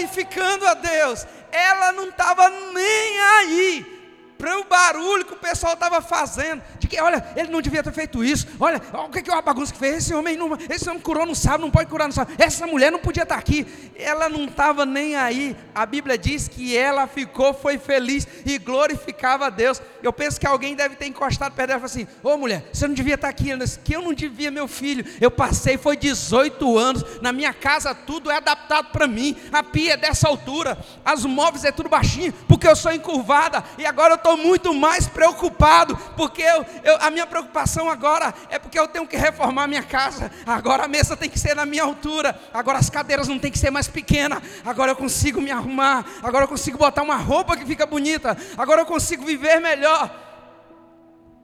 Glorificando 0.04 0.66
a 0.66 0.74
Deus. 0.74 1.26
Ela 1.50 1.92
não 1.92 2.08
estava 2.08 2.48
nem 2.50 3.20
aí 3.20 3.94
para 4.36 4.58
o 4.58 4.64
barulho 4.64 5.24
que 5.24 5.32
o 5.32 5.38
pessoal 5.38 5.72
estava 5.72 6.02
fazendo, 6.02 6.62
de 6.84 6.88
que, 6.88 7.00
olha, 7.00 7.24
ele 7.34 7.48
não 7.48 7.62
devia 7.62 7.82
ter 7.82 7.92
feito 7.92 8.22
isso, 8.22 8.46
olha, 8.60 8.80
olha 8.92 9.04
o 9.04 9.10
que, 9.10 9.28
é 9.28 9.32
uma 9.32 9.42
bagunça 9.42 9.72
que 9.72 9.78
fez, 9.78 9.96
esse 9.96 10.14
homem 10.14 10.36
não, 10.36 10.50
esse 10.68 10.88
homem 10.88 11.00
curou 11.00 11.24
no 11.24 11.34
sábado, 11.34 11.62
não 11.62 11.70
pode 11.70 11.88
curar 11.88 12.06
no 12.06 12.12
sábado, 12.12 12.34
essa 12.38 12.66
mulher 12.66 12.92
não 12.92 12.98
podia 12.98 13.22
estar 13.22 13.36
aqui, 13.36 13.66
ela 13.96 14.28
não 14.28 14.44
estava 14.44 14.84
nem 14.84 15.16
aí, 15.16 15.56
a 15.74 15.86
Bíblia 15.86 16.18
diz 16.18 16.46
que 16.46 16.76
ela 16.76 17.06
ficou, 17.06 17.54
foi 17.54 17.78
feliz 17.78 18.28
e 18.44 18.58
glorificava 18.58 19.46
a 19.46 19.50
Deus, 19.50 19.80
eu 20.02 20.12
penso 20.12 20.38
que 20.38 20.46
alguém 20.46 20.74
deve 20.74 20.96
ter 20.96 21.06
encostado 21.06 21.54
perto 21.54 21.68
dela 21.68 21.78
e 21.78 21.88
falou 21.88 22.04
assim, 22.04 22.06
ô 22.22 22.36
mulher, 22.36 22.68
você 22.72 22.86
não 22.86 22.94
devia 22.94 23.14
estar 23.14 23.28
aqui, 23.28 23.50
ela 23.50 23.64
disse, 23.64 23.78
que 23.78 23.96
eu 23.96 24.02
não 24.02 24.12
devia 24.12 24.50
meu 24.50 24.68
filho, 24.68 25.04
eu 25.20 25.30
passei, 25.30 25.78
foi 25.78 25.96
18 25.96 26.78
anos, 26.78 27.20
na 27.22 27.32
minha 27.32 27.54
casa 27.54 27.94
tudo 27.94 28.30
é 28.30 28.36
adaptado 28.36 28.90
para 28.90 29.06
mim, 29.06 29.36
a 29.50 29.62
pia 29.62 29.94
é 29.94 29.96
dessa 29.96 30.28
altura, 30.28 30.76
as 31.04 31.24
móveis 31.24 31.64
é 31.64 31.72
tudo 31.72 31.88
baixinho, 31.88 32.32
porque 32.46 32.68
eu 32.68 32.76
sou 32.76 32.92
encurvada, 32.92 33.64
e 33.78 33.86
agora 33.86 34.12
eu 34.12 34.16
estou 34.16 34.36
muito 34.36 34.74
mais 34.74 35.06
preocupado, 35.06 35.96
porque 36.16 36.42
eu, 36.42 36.66
eu, 36.82 36.96
a 37.00 37.10
minha 37.10 37.26
preocupação 37.26 37.88
agora 37.88 38.34
é 38.48 38.58
porque 38.58 38.78
eu 38.78 38.88
tenho 38.88 39.06
que 39.06 39.16
reformar 39.16 39.66
minha 39.66 39.82
casa. 39.82 40.30
Agora 40.46 40.84
a 40.84 40.88
mesa 40.88 41.16
tem 41.16 41.28
que 41.28 41.38
ser 41.38 41.54
na 41.54 41.66
minha 41.66 41.82
altura, 41.82 42.38
agora 42.52 42.78
as 42.78 42.90
cadeiras 42.90 43.28
não 43.28 43.38
tem 43.38 43.50
que 43.50 43.58
ser 43.58 43.70
mais 43.70 43.88
pequenas. 43.88 44.42
Agora 44.64 44.92
eu 44.92 44.96
consigo 44.96 45.40
me 45.40 45.50
arrumar, 45.50 46.04
agora 46.22 46.44
eu 46.44 46.48
consigo 46.48 46.78
botar 46.78 47.02
uma 47.02 47.16
roupa 47.16 47.56
que 47.56 47.64
fica 47.64 47.86
bonita, 47.86 48.36
agora 48.56 48.82
eu 48.82 48.86
consigo 48.86 49.24
viver 49.24 49.60
melhor. 49.60 50.22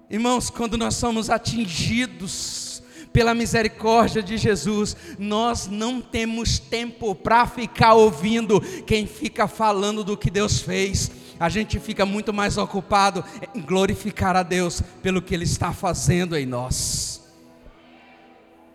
Irmãos, 0.09 0.51
quando 0.51 0.77
nós 0.77 0.97
somos 0.97 1.31
atingidos 1.31 2.83
pela 3.13 3.35
misericórdia 3.35 4.23
de 4.23 4.37
Jesus, 4.37 4.97
nós 5.19 5.67
não 5.67 6.01
temos 6.01 6.59
tempo 6.59 7.15
para 7.15 7.47
ficar 7.47 7.95
ouvindo 7.95 8.61
quem 8.87 9.07
fica 9.07 9.47
falando 9.47 10.03
do 10.03 10.17
que 10.17 10.31
Deus 10.31 10.61
fez 10.61 11.11
a 11.41 11.49
gente 11.49 11.81
fica 11.81 12.05
muito 12.05 12.35
mais 12.35 12.59
ocupado 12.59 13.25
em 13.55 13.63
glorificar 13.63 14.37
a 14.37 14.43
Deus 14.43 14.83
pelo 15.03 15.23
que 15.23 15.35
Ele 15.35 15.45
está 15.45 15.73
fazendo 15.73 16.37
em 16.37 16.45
nós. 16.45 17.19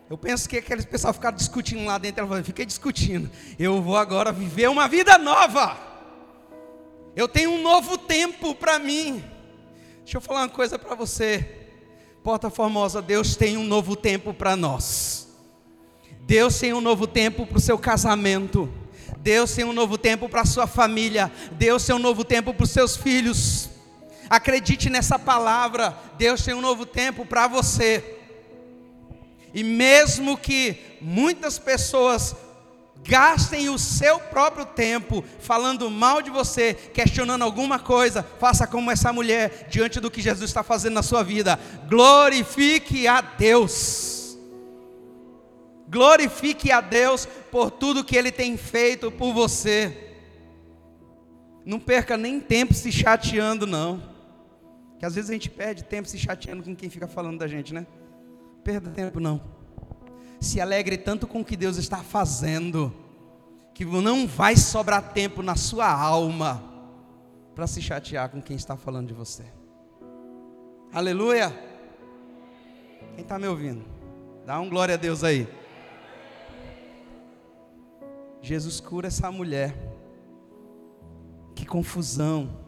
Eu 0.09 0.17
penso 0.17 0.49
que 0.49 0.57
aqueles 0.57 0.83
pessoal 0.83 1.13
ficaram 1.13 1.37
discutindo 1.37 1.85
lá 1.85 1.99
dentro. 1.99 2.27
Falou: 2.27 2.43
fiquei 2.43 2.65
discutindo. 2.65 3.29
Eu 3.59 3.81
vou 3.83 3.95
agora 3.95 4.31
viver 4.31 4.67
uma 4.67 4.87
vida 4.87 5.15
nova. 5.19 5.77
Eu 7.15 7.27
tenho 7.27 7.51
um 7.51 7.61
novo 7.61 7.99
tempo 7.99 8.55
para 8.55 8.79
mim. 8.79 9.23
Deixa 10.03 10.17
eu 10.17 10.21
falar 10.21 10.41
uma 10.41 10.49
coisa 10.49 10.79
para 10.79 10.95
você. 10.95 11.67
Porta 12.23 12.49
Formosa, 12.49 12.99
Deus 12.99 13.35
tem 13.35 13.57
um 13.57 13.63
novo 13.63 13.95
tempo 13.95 14.33
para 14.33 14.55
nós. 14.55 15.27
Deus 16.21 16.57
tem 16.59 16.73
um 16.73 16.81
novo 16.81 17.05
tempo 17.05 17.45
para 17.45 17.57
o 17.57 17.61
seu 17.61 17.77
casamento. 17.77 18.71
Deus 19.25 19.55
tem 19.55 19.65
um 19.65 19.73
novo 19.73 19.97
tempo 19.97 20.29
para 20.29 20.41
a 20.41 20.45
sua 20.45 20.67
família. 20.67 21.31
Deus 21.53 21.83
tem 21.83 21.95
um 21.95 21.99
novo 21.99 22.23
tempo 22.23 22.53
para 22.53 22.63
os 22.63 22.69
seus 22.69 22.95
filhos. 22.95 23.67
Acredite 24.29 24.87
nessa 24.87 25.17
palavra. 25.17 25.97
Deus 26.15 26.43
tem 26.43 26.53
um 26.53 26.61
novo 26.61 26.85
tempo 26.85 27.25
para 27.25 27.47
você. 27.47 28.19
E 29.51 29.63
mesmo 29.63 30.37
que 30.37 30.77
muitas 31.01 31.57
pessoas 31.57 32.35
gastem 33.01 33.67
o 33.67 33.79
seu 33.79 34.19
próprio 34.19 34.63
tempo 34.63 35.25
falando 35.39 35.89
mal 35.89 36.21
de 36.21 36.29
você, 36.29 36.75
questionando 36.75 37.41
alguma 37.41 37.79
coisa, 37.79 38.23
faça 38.39 38.67
como 38.67 38.91
essa 38.91 39.11
mulher 39.11 39.65
diante 39.71 39.99
do 39.99 40.11
que 40.11 40.21
Jesus 40.21 40.51
está 40.51 40.61
fazendo 40.61 40.93
na 40.93 41.01
sua 41.01 41.23
vida. 41.23 41.59
Glorifique 41.89 43.07
a 43.07 43.21
Deus. 43.21 44.14
Glorifique 45.95 46.73
a 46.73 46.81
Deus 46.81 47.25
por 47.49 47.71
tudo 47.71 48.03
que 48.03 48.17
Ele 48.17 48.29
tem 48.29 48.57
feito 48.57 49.09
por 49.09 49.31
você. 49.31 50.17
Não 51.65 51.79
perca 51.79 52.17
nem 52.17 52.37
tempo 52.37 52.73
se 52.73 52.91
chateando, 52.91 53.65
não. 53.65 54.03
Que 54.99 55.05
às 55.05 55.15
vezes 55.15 55.29
a 55.29 55.33
gente 55.33 55.49
perde 55.49 55.85
tempo 55.85 56.05
se 56.05 56.19
chateando 56.19 56.63
com 56.63 56.75
quem 56.75 56.89
fica 56.89 57.07
falando 57.07 57.39
da 57.39 57.47
gente, 57.47 57.73
né? 57.73 57.87
perda 58.61 58.89
tempo 58.89 59.21
não. 59.21 59.41
Se 60.41 60.59
alegre 60.59 60.97
tanto 60.97 61.25
com 61.25 61.39
o 61.39 61.45
que 61.45 61.55
Deus 61.55 61.77
está 61.77 61.99
fazendo, 61.99 62.93
que 63.73 63.85
não 63.85 64.27
vai 64.27 64.57
sobrar 64.57 65.13
tempo 65.13 65.41
na 65.41 65.55
sua 65.55 65.89
alma 65.89 66.61
para 67.55 67.67
se 67.67 67.81
chatear 67.81 68.27
com 68.27 68.41
quem 68.41 68.57
está 68.57 68.75
falando 68.75 69.07
de 69.07 69.13
você. 69.13 69.45
Aleluia! 70.91 71.57
Quem 73.13 73.23
está 73.23 73.39
me 73.39 73.47
ouvindo? 73.47 73.85
Dá 74.45 74.59
um 74.59 74.69
glória 74.69 74.95
a 74.95 74.97
Deus 74.97 75.23
aí. 75.23 75.47
Jesus 78.45 78.79
cura 78.79 79.07
essa 79.07 79.31
mulher. 79.31 79.75
Que 81.55 81.65
confusão. 81.65 82.63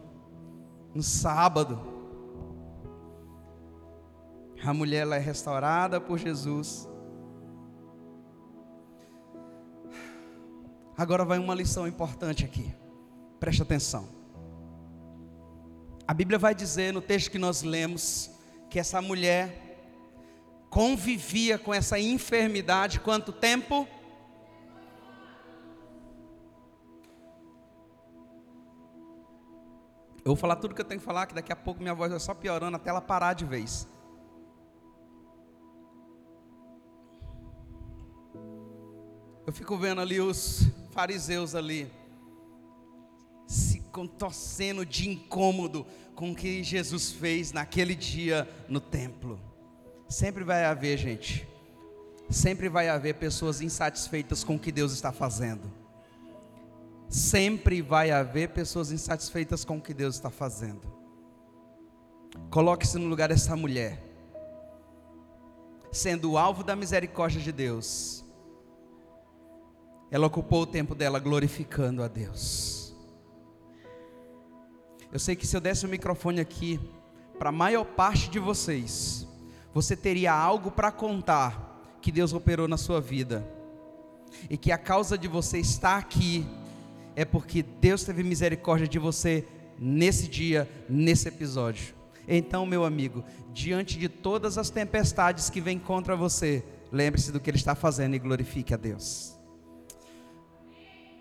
No 0.92 1.04
sábado 1.04 1.80
a 4.64 4.74
mulher 4.74 5.02
ela 5.02 5.14
é 5.14 5.20
restaurada 5.20 6.00
por 6.00 6.18
Jesus. 6.18 6.88
Agora 10.96 11.24
vai 11.24 11.38
uma 11.38 11.54
lição 11.54 11.86
importante 11.86 12.44
aqui. 12.44 12.74
Preste 13.38 13.62
atenção. 13.62 14.08
A 16.08 16.12
Bíblia 16.12 16.40
vai 16.40 16.56
dizer 16.56 16.92
no 16.92 17.00
texto 17.00 17.30
que 17.30 17.38
nós 17.38 17.62
lemos 17.62 18.28
que 18.68 18.80
essa 18.80 19.00
mulher 19.00 19.78
convivia 20.68 21.56
com 21.56 21.72
essa 21.72 22.00
enfermidade 22.00 22.98
quanto 22.98 23.32
tempo? 23.32 23.86
Eu 30.28 30.34
vou 30.34 30.36
falar 30.36 30.56
tudo 30.56 30.74
que 30.74 30.80
eu 30.82 30.84
tenho 30.84 31.00
que 31.00 31.06
falar, 31.06 31.24
que 31.24 31.34
daqui 31.34 31.50
a 31.50 31.56
pouco 31.56 31.80
minha 31.80 31.94
voz 31.94 32.10
vai 32.10 32.20
só 32.20 32.34
piorando 32.34 32.76
até 32.76 32.90
ela 32.90 33.00
parar 33.00 33.32
de 33.32 33.46
vez. 33.46 33.88
Eu 39.46 39.52
fico 39.54 39.74
vendo 39.78 40.02
ali 40.02 40.20
os 40.20 40.68
fariseus 40.90 41.54
ali 41.54 41.90
se 43.46 43.80
contorcendo 43.90 44.84
de 44.84 45.08
incômodo 45.08 45.86
com 46.14 46.32
o 46.32 46.36
que 46.36 46.62
Jesus 46.62 47.10
fez 47.10 47.50
naquele 47.50 47.94
dia 47.94 48.46
no 48.68 48.80
templo. 48.80 49.40
Sempre 50.10 50.44
vai 50.44 50.66
haver, 50.66 50.98
gente. 50.98 51.48
Sempre 52.28 52.68
vai 52.68 52.90
haver 52.90 53.14
pessoas 53.14 53.62
insatisfeitas 53.62 54.44
com 54.44 54.56
o 54.56 54.58
que 54.58 54.70
Deus 54.70 54.92
está 54.92 55.10
fazendo. 55.10 55.77
Sempre 57.08 57.80
vai 57.80 58.10
haver 58.10 58.50
pessoas 58.50 58.92
insatisfeitas 58.92 59.64
com 59.64 59.78
o 59.78 59.80
que 59.80 59.94
Deus 59.94 60.14
está 60.14 60.30
fazendo. 60.30 60.92
Coloque-se 62.50 62.98
no 62.98 63.08
lugar 63.08 63.28
dessa 63.28 63.56
mulher, 63.56 64.02
sendo 65.90 66.32
o 66.32 66.38
alvo 66.38 66.62
da 66.62 66.76
misericórdia 66.76 67.40
de 67.40 67.50
Deus 67.50 68.24
ela 70.10 70.26
ocupou 70.26 70.62
o 70.62 70.66
tempo 70.66 70.94
dela 70.94 71.18
glorificando 71.18 72.02
a 72.02 72.08
Deus. 72.08 72.94
Eu 75.12 75.18
sei 75.18 75.36
que 75.36 75.46
se 75.46 75.56
eu 75.56 75.60
desse 75.60 75.84
o 75.84 75.88
microfone 75.88 76.40
aqui 76.40 76.80
para 77.38 77.50
a 77.50 77.52
maior 77.52 77.84
parte 77.84 78.28
de 78.30 78.38
vocês, 78.38 79.26
você 79.72 79.96
teria 79.96 80.32
algo 80.32 80.70
para 80.70 80.90
contar 80.90 81.98
que 82.00 82.10
Deus 82.10 82.32
operou 82.32 82.66
na 82.66 82.76
sua 82.76 83.00
vida. 83.00 83.46
E 84.48 84.56
que 84.56 84.70
a 84.70 84.78
causa 84.78 85.16
de 85.16 85.26
você 85.26 85.58
estar 85.58 85.96
aqui 85.96 86.46
é 87.18 87.24
porque 87.24 87.64
Deus 87.64 88.04
teve 88.04 88.22
misericórdia 88.22 88.86
de 88.86 88.96
você 88.96 89.44
nesse 89.76 90.28
dia, 90.28 90.70
nesse 90.88 91.26
episódio. 91.26 91.92
Então, 92.28 92.64
meu 92.64 92.84
amigo, 92.84 93.24
diante 93.52 93.98
de 93.98 94.08
todas 94.08 94.56
as 94.56 94.70
tempestades 94.70 95.50
que 95.50 95.60
vêm 95.60 95.80
contra 95.80 96.14
você, 96.14 96.64
lembre-se 96.92 97.32
do 97.32 97.40
que 97.40 97.50
Ele 97.50 97.56
está 97.56 97.74
fazendo 97.74 98.14
e 98.14 98.20
glorifique 98.20 98.72
a 98.72 98.76
Deus. 98.76 99.36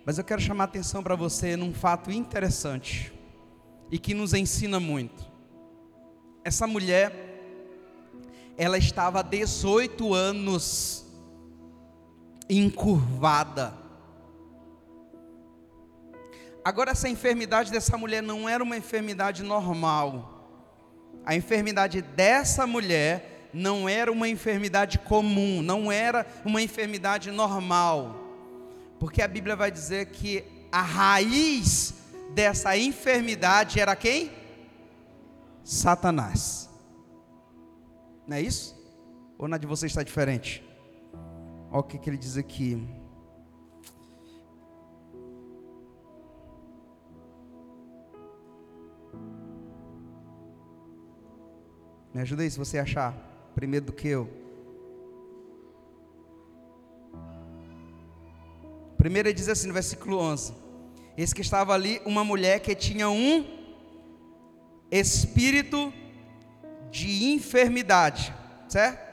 Mas 0.05 0.19
eu 0.19 0.23
quero 0.23 0.39
chamar 0.39 0.65
a 0.65 0.67
atenção 0.67 1.01
para 1.01 1.15
você 1.15 1.57
num 1.57 1.73
fato 1.73 2.11
interessante 2.11 3.11
e 3.89 3.97
que 3.97 4.13
nos 4.13 4.35
ensina 4.35 4.79
muito. 4.79 5.25
Essa 6.43 6.67
mulher, 6.67 7.11
ela 8.55 8.77
estava 8.77 9.21
há 9.21 9.23
18 9.23 10.13
anos 10.13 11.07
encurvada. 12.47 13.86
Agora, 16.67 16.91
essa 16.91 17.07
enfermidade 17.07 17.71
dessa 17.71 17.97
mulher 17.97 18.21
não 18.21 18.49
era 18.49 18.61
uma 18.61 18.75
enfermidade 18.75 19.41
normal. 19.41 20.51
A 21.25 21.33
enfermidade 21.33 22.01
dessa 22.01 22.67
mulher 22.67 23.49
não 23.53 23.87
era 23.87 24.11
uma 24.11 24.27
enfermidade 24.27 24.99
comum, 24.99 25.61
não 25.61 25.89
era 25.89 26.27
uma 26.43 26.61
enfermidade 26.61 27.31
normal. 27.31 28.17
Porque 28.99 29.21
a 29.21 29.29
Bíblia 29.29 29.55
vai 29.55 29.71
dizer 29.71 30.07
que 30.07 30.43
a 30.69 30.81
raiz 30.81 31.93
dessa 32.35 32.77
enfermidade 32.77 33.79
era 33.79 33.95
quem? 33.95 34.29
Satanás. 35.63 36.69
Não 38.27 38.35
é 38.35 38.41
isso? 38.41 38.75
Ou 39.37 39.47
na 39.47 39.57
de 39.57 39.65
você 39.65 39.85
está 39.85 40.03
diferente? 40.03 40.61
Olha 41.71 41.79
o 41.79 41.83
que, 41.83 41.97
que 41.97 42.09
ele 42.09 42.17
diz 42.17 42.35
aqui. 42.35 42.85
Me 52.17 52.23
ajuda 52.23 52.41
aí 52.41 52.49
se 52.49 52.57
você 52.57 52.79
achar 52.79 53.13
primeiro 53.53 53.85
do 53.85 53.93
que 53.93 54.07
eu. 54.07 54.27
Primeiro 58.97 59.27
ele 59.27 59.35
diz 59.35 59.47
assim 59.47 59.67
no 59.67 59.73
versículo 59.75 60.17
11: 60.17 60.51
Esse 61.15 61.35
que 61.35 61.41
estava 61.41 61.75
ali, 61.75 62.01
uma 62.07 62.23
mulher 62.23 62.59
que 62.59 62.73
tinha 62.73 63.07
um 63.07 63.45
espírito 64.89 65.93
de 66.89 67.25
enfermidade, 67.25 68.33
certo? 68.67 69.06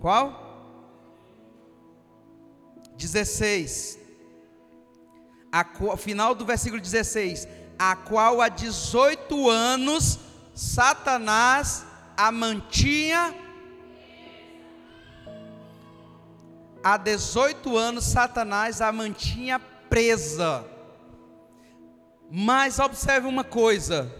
Qual? 0.00 0.48
16 2.96 4.00
a, 5.52 5.64
final 5.96 6.34
do 6.34 6.44
versículo 6.44 6.80
16, 6.80 7.48
a 7.78 7.96
qual 7.96 8.40
há 8.40 8.48
18 8.48 9.50
anos 9.50 10.18
Satanás 10.54 11.84
a 12.16 12.30
mantinha. 12.30 13.34
Há 16.82 16.96
18 16.96 17.76
anos 17.76 18.04
Satanás 18.04 18.80
a 18.80 18.92
mantinha 18.92 19.58
presa. 19.58 20.64
Mas 22.30 22.78
observe 22.78 23.26
uma 23.26 23.44
coisa. 23.44 24.14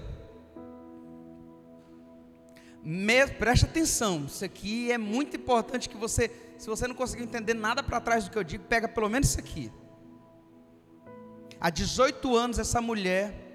Preste 3.38 3.66
atenção, 3.66 4.24
isso 4.26 4.44
aqui 4.44 4.90
é 4.90 4.96
muito 4.96 5.36
importante 5.36 5.88
que 5.88 5.96
você, 5.96 6.30
se 6.58 6.66
você 6.66 6.88
não 6.88 6.94
conseguir 6.94 7.24
entender 7.24 7.54
nada 7.54 7.82
para 7.82 8.00
trás 8.00 8.24
do 8.24 8.30
que 8.30 8.38
eu 8.38 8.44
digo, 8.44 8.64
pega 8.64 8.88
pelo 8.88 9.08
menos 9.08 9.28
isso 9.28 9.38
aqui. 9.38 9.70
Há 11.60 11.68
18 11.68 12.34
anos 12.34 12.58
essa 12.58 12.80
mulher 12.80 13.48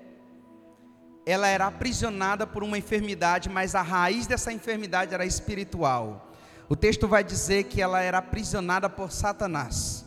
ela 1.25 1.47
era 1.47 1.65
aprisionada 1.65 2.45
por 2.45 2.63
uma 2.63 2.77
enfermidade, 2.77 3.49
mas 3.49 3.73
a 3.73 3.81
raiz 3.81 4.27
dessa 4.27 4.53
enfermidade 4.53 5.11
era 5.11 5.25
espiritual. 5.25 6.31
O 6.69 6.75
texto 6.75 7.07
vai 7.07 7.23
dizer 7.23 7.63
que 7.63 7.81
ela 7.81 7.99
era 7.99 8.19
aprisionada 8.19 8.87
por 8.87 9.11
Satanás. 9.11 10.05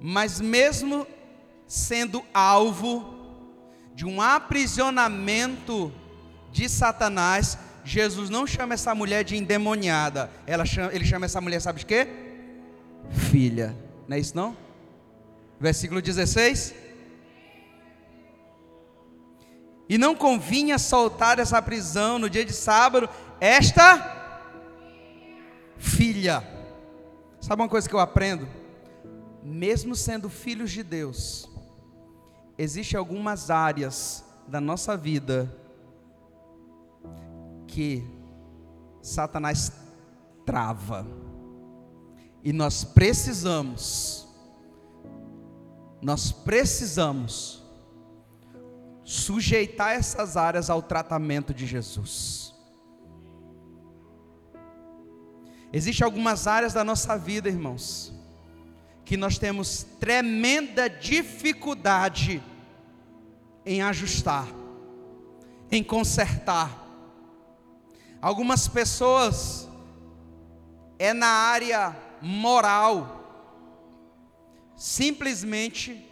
Mas 0.00 0.40
mesmo 0.40 1.04
sendo 1.66 2.24
alvo 2.32 3.16
de 3.94 4.06
um 4.06 4.22
aprisionamento 4.22 5.92
de 6.52 6.68
Satanás, 6.68 7.58
Jesus 7.84 8.28
não 8.28 8.46
chama 8.46 8.74
essa 8.74 8.94
mulher 8.94 9.24
de 9.24 9.36
endemoniada. 9.36 10.30
Chama, 10.66 10.92
ele 10.92 11.04
chama 11.04 11.26
essa 11.26 11.40
mulher, 11.40 11.60
sabe 11.60 11.80
de 11.80 11.86
quê? 11.86 12.06
Filha. 13.10 13.74
Não 14.06 14.16
é 14.16 14.20
isso 14.20 14.36
não? 14.36 14.56
Versículo 15.60 16.02
16. 16.02 16.74
E 19.88 19.96
não 19.96 20.14
convinha 20.14 20.78
soltar 20.78 21.38
essa 21.38 21.62
prisão 21.62 22.18
no 22.18 22.28
dia 22.28 22.44
de 22.44 22.52
sábado, 22.52 23.08
esta 23.40 24.16
filha. 25.78 26.46
Sabe 27.40 27.62
uma 27.62 27.68
coisa 27.68 27.88
que 27.88 27.94
eu 27.94 28.00
aprendo? 28.00 28.46
Mesmo 29.42 29.96
sendo 29.96 30.28
filhos 30.28 30.70
de 30.70 30.82
Deus, 30.82 31.48
existem 32.58 32.98
algumas 32.98 33.50
áreas 33.50 34.22
da 34.46 34.60
nossa 34.60 34.94
vida 34.94 35.50
que 37.68 38.04
Satanás 39.00 39.72
trava. 40.44 41.06
E 42.42 42.52
nós 42.52 42.82
precisamos, 42.82 44.26
nós 46.02 46.32
precisamos 46.32 47.62
sujeitar 49.04 49.92
essas 49.92 50.36
áreas 50.36 50.68
ao 50.68 50.82
tratamento 50.82 51.54
de 51.54 51.66
Jesus. 51.66 52.54
Existem 55.72 56.04
algumas 56.04 56.46
áreas 56.46 56.72
da 56.72 56.82
nossa 56.82 57.16
vida, 57.16 57.48
irmãos, 57.48 58.12
que 59.04 59.16
nós 59.16 59.38
temos 59.38 59.84
tremenda 60.00 60.88
dificuldade 60.88 62.42
em 63.64 63.82
ajustar, 63.82 64.48
em 65.70 65.82
consertar. 65.82 66.87
Algumas 68.20 68.66
pessoas 68.66 69.68
é 70.98 71.12
na 71.12 71.28
área 71.28 71.96
moral, 72.20 73.14
simplesmente 74.74 76.04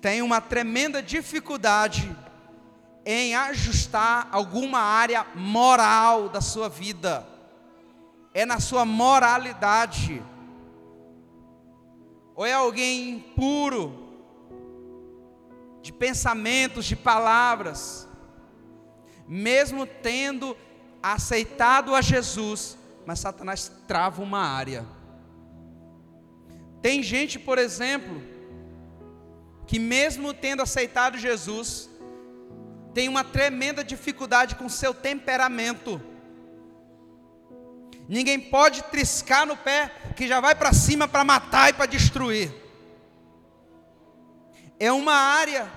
tem 0.00 0.20
uma 0.20 0.42
tremenda 0.42 1.02
dificuldade 1.02 2.14
em 3.06 3.34
ajustar 3.34 4.28
alguma 4.30 4.78
área 4.78 5.26
moral 5.34 6.28
da 6.28 6.42
sua 6.42 6.68
vida, 6.68 7.26
é 8.34 8.44
na 8.44 8.60
sua 8.60 8.84
moralidade, 8.84 10.22
ou 12.34 12.44
é 12.44 12.52
alguém 12.52 13.08
impuro, 13.08 14.02
de 15.80 15.92
pensamentos, 15.92 16.84
de 16.84 16.96
palavras, 16.96 18.06
mesmo 19.26 19.86
tendo 19.86 20.54
aceitado 21.12 21.94
a 21.94 22.00
Jesus, 22.00 22.78
mas 23.04 23.20
Satanás 23.20 23.70
trava 23.86 24.22
uma 24.22 24.40
área. 24.40 24.86
Tem 26.80 27.02
gente, 27.02 27.38
por 27.38 27.58
exemplo, 27.58 28.22
que 29.66 29.78
mesmo 29.78 30.32
tendo 30.32 30.62
aceitado 30.62 31.18
Jesus, 31.18 31.90
tem 32.94 33.06
uma 33.06 33.22
tremenda 33.22 33.84
dificuldade 33.84 34.54
com 34.54 34.66
seu 34.66 34.94
temperamento. 34.94 36.00
Ninguém 38.08 38.40
pode 38.40 38.82
triscar 38.84 39.44
no 39.44 39.58
pé 39.58 39.92
que 40.16 40.26
já 40.26 40.40
vai 40.40 40.54
para 40.54 40.72
cima 40.72 41.06
para 41.06 41.22
matar 41.22 41.68
e 41.68 41.74
para 41.74 41.86
destruir. 41.86 42.50
É 44.78 44.90
uma 44.90 45.14
área 45.14 45.70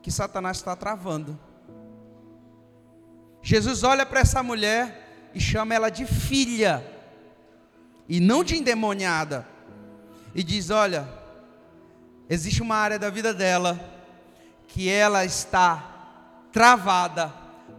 que 0.00 0.12
Satanás 0.12 0.58
está 0.58 0.76
travando. 0.76 1.38
Jesus 3.42 3.82
olha 3.82 4.06
para 4.06 4.20
essa 4.20 4.42
mulher 4.42 5.30
e 5.34 5.40
chama 5.40 5.74
ela 5.74 5.90
de 5.90 6.06
filha, 6.06 6.84
e 8.08 8.20
não 8.20 8.44
de 8.44 8.56
endemoniada, 8.56 9.46
e 10.34 10.42
diz: 10.42 10.70
Olha, 10.70 11.08
existe 12.28 12.62
uma 12.62 12.76
área 12.76 12.98
da 12.98 13.10
vida 13.10 13.34
dela 13.34 13.78
que 14.68 14.88
ela 14.88 15.24
está 15.24 15.92
travada, 16.52 17.32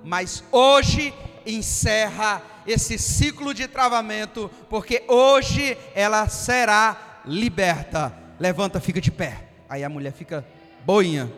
mas 0.04 0.43
hoje 0.52 1.13
encerra 1.45 2.41
esse 2.65 2.97
ciclo 2.97 3.54
de 3.54 3.67
travamento, 3.67 4.49
porque 4.69 5.04
hoje 5.08 5.78
ela 5.95 6.28
será 6.28 7.21
liberta. 7.26 8.13
Levanta, 8.39 8.80
fica 8.80 8.99
de 8.99 9.12
pé. 9.12 9.49
Aí 9.69 9.84
a 9.84 9.89
mulher 9.89 10.13
fica 10.13 10.45
boinha. 10.86 11.32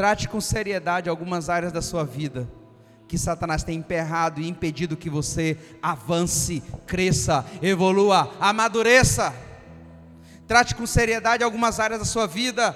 Trate 0.00 0.30
com 0.30 0.40
seriedade 0.40 1.10
algumas 1.10 1.50
áreas 1.50 1.74
da 1.74 1.82
sua 1.82 2.04
vida 2.04 2.50
que 3.06 3.18
Satanás 3.18 3.62
tem 3.62 3.76
emperrado 3.76 4.40
e 4.40 4.48
impedido 4.48 4.96
que 4.96 5.10
você 5.10 5.58
avance, 5.82 6.62
cresça, 6.86 7.44
evolua, 7.60 8.34
amadureça. 8.40 9.34
Trate 10.48 10.74
com 10.74 10.86
seriedade 10.86 11.44
algumas 11.44 11.78
áreas 11.78 12.00
da 12.00 12.06
sua 12.06 12.26
vida 12.26 12.74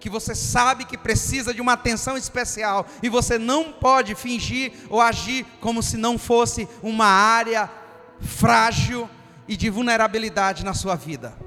que 0.00 0.10
você 0.10 0.34
sabe 0.34 0.84
que 0.84 0.98
precisa 0.98 1.54
de 1.54 1.60
uma 1.60 1.74
atenção 1.74 2.16
especial 2.16 2.88
e 3.00 3.08
você 3.08 3.38
não 3.38 3.72
pode 3.72 4.16
fingir 4.16 4.72
ou 4.90 5.00
agir 5.00 5.46
como 5.60 5.80
se 5.80 5.96
não 5.96 6.18
fosse 6.18 6.68
uma 6.82 7.06
área 7.06 7.70
frágil 8.18 9.08
e 9.46 9.56
de 9.56 9.70
vulnerabilidade 9.70 10.64
na 10.64 10.74
sua 10.74 10.96
vida. 10.96 11.38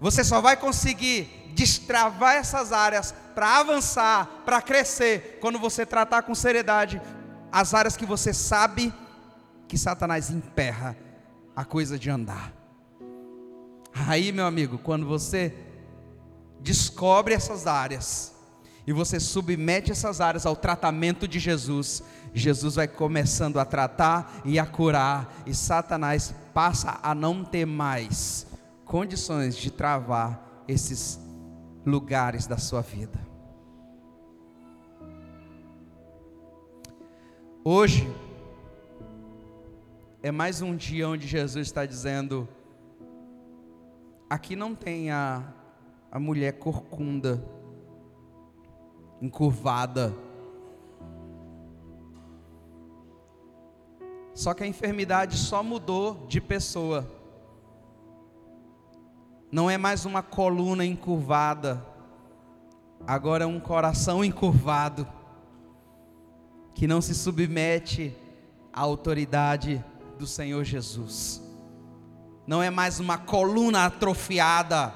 Você 0.00 0.22
só 0.22 0.40
vai 0.40 0.56
conseguir 0.56 1.43
destravar 1.54 2.34
essas 2.34 2.72
áreas 2.72 3.14
para 3.34 3.60
avançar, 3.60 4.42
para 4.44 4.60
crescer, 4.60 5.38
quando 5.40 5.58
você 5.58 5.86
tratar 5.86 6.22
com 6.22 6.34
seriedade 6.34 7.00
as 7.50 7.72
áreas 7.72 7.96
que 7.96 8.04
você 8.04 8.34
sabe 8.34 8.92
que 9.68 9.78
Satanás 9.78 10.28
emperra 10.30 10.96
a 11.54 11.64
coisa 11.64 11.96
de 11.96 12.10
andar. 12.10 12.52
Aí, 13.94 14.32
meu 14.32 14.44
amigo, 14.44 14.76
quando 14.78 15.06
você 15.06 15.54
descobre 16.58 17.32
essas 17.32 17.66
áreas 17.68 18.34
e 18.84 18.92
você 18.92 19.20
submete 19.20 19.92
essas 19.92 20.20
áreas 20.20 20.44
ao 20.44 20.56
tratamento 20.56 21.28
de 21.28 21.38
Jesus, 21.38 22.02
Jesus 22.34 22.74
vai 22.74 22.88
começando 22.88 23.60
a 23.60 23.64
tratar 23.64 24.40
e 24.44 24.58
a 24.58 24.66
curar, 24.66 25.32
e 25.46 25.54
Satanás 25.54 26.34
passa 26.52 26.98
a 27.02 27.14
não 27.14 27.44
ter 27.44 27.64
mais 27.64 28.46
condições 28.84 29.56
de 29.56 29.70
travar 29.70 30.64
esses 30.66 31.20
lugares 31.84 32.46
da 32.46 32.56
sua 32.56 32.80
vida. 32.80 33.18
Hoje 37.64 38.06
é 40.22 40.30
mais 40.30 40.62
um 40.62 40.76
dia 40.76 41.08
onde 41.08 41.26
Jesus 41.26 41.66
está 41.66 41.86
dizendo: 41.86 42.48
aqui 44.28 44.54
não 44.56 44.74
tem 44.74 45.10
a 45.10 45.54
a 46.14 46.20
mulher 46.20 46.52
corcunda, 46.52 47.44
encurvada. 49.20 50.14
Só 54.32 54.54
que 54.54 54.62
a 54.62 54.66
enfermidade 54.68 55.36
só 55.36 55.60
mudou 55.60 56.24
de 56.28 56.40
pessoa. 56.40 57.04
Não 59.54 59.70
é 59.70 59.78
mais 59.78 60.04
uma 60.04 60.20
coluna 60.20 60.84
encurvada, 60.84 61.80
agora 63.06 63.44
é 63.44 63.46
um 63.46 63.60
coração 63.60 64.24
encurvado, 64.24 65.06
que 66.74 66.88
não 66.88 67.00
se 67.00 67.14
submete 67.14 68.12
à 68.72 68.80
autoridade 68.80 69.80
do 70.18 70.26
Senhor 70.26 70.64
Jesus. 70.64 71.40
Não 72.44 72.60
é 72.60 72.68
mais 72.68 72.98
uma 72.98 73.16
coluna 73.16 73.86
atrofiada, 73.86 74.92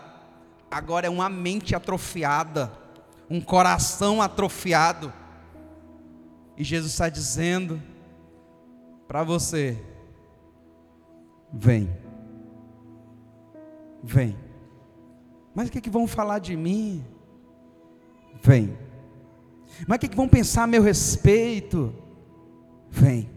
agora 0.68 1.06
é 1.06 1.10
uma 1.10 1.28
mente 1.28 1.76
atrofiada, 1.76 2.72
um 3.30 3.40
coração 3.40 4.20
atrofiado. 4.20 5.12
E 6.56 6.64
Jesus 6.64 6.90
está 6.90 7.08
dizendo 7.08 7.80
para 9.06 9.22
você: 9.22 9.80
vem, 11.52 11.96
vem. 14.02 14.47
Mas 15.58 15.68
o 15.68 15.72
que, 15.72 15.80
que 15.80 15.90
vão 15.90 16.06
falar 16.06 16.38
de 16.38 16.56
mim? 16.56 17.04
Vem. 18.40 18.78
Mas 19.88 19.96
o 19.96 20.00
que, 20.00 20.08
que 20.08 20.16
vão 20.16 20.28
pensar 20.28 20.62
a 20.62 20.66
meu 20.68 20.84
respeito? 20.84 21.92
Vem. 22.88 23.28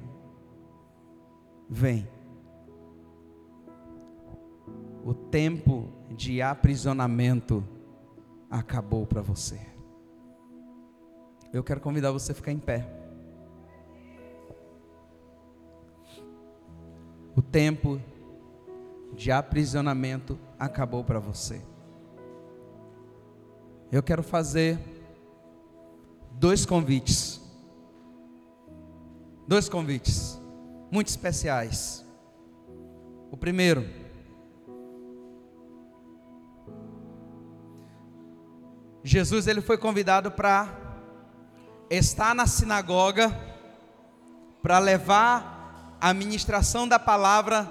Vem. 1.67 2.07
o 5.03 5.15
tempo 5.15 5.89
de 6.11 6.41
aprisionamento 6.43 7.63
acabou 8.49 9.05
para 9.07 9.21
você. 9.21 9.59
Eu 11.51 11.63
quero 11.63 11.81
convidar 11.81 12.11
você 12.11 12.31
a 12.31 12.35
ficar 12.35 12.51
em 12.51 12.59
pé. 12.59 12.87
O 17.35 17.41
tempo 17.41 17.99
de 19.15 19.31
aprisionamento 19.31 20.37
acabou 20.59 21.03
para 21.03 21.19
você. 21.19 21.70
Eu 23.91 24.01
quero 24.01 24.23
fazer 24.23 24.79
dois 26.31 26.65
convites. 26.65 27.41
Dois 29.47 29.67
convites 29.67 30.39
muito 30.89 31.07
especiais. 31.07 32.05
O 33.29 33.35
primeiro, 33.35 33.85
Jesus 39.03 39.47
ele 39.47 39.61
foi 39.61 39.77
convidado 39.77 40.31
para 40.31 40.69
estar 41.89 42.33
na 42.33 42.47
sinagoga 42.47 43.29
para 44.61 44.79
levar 44.79 45.97
a 45.99 46.13
ministração 46.13 46.87
da 46.87 46.99
palavra 46.99 47.69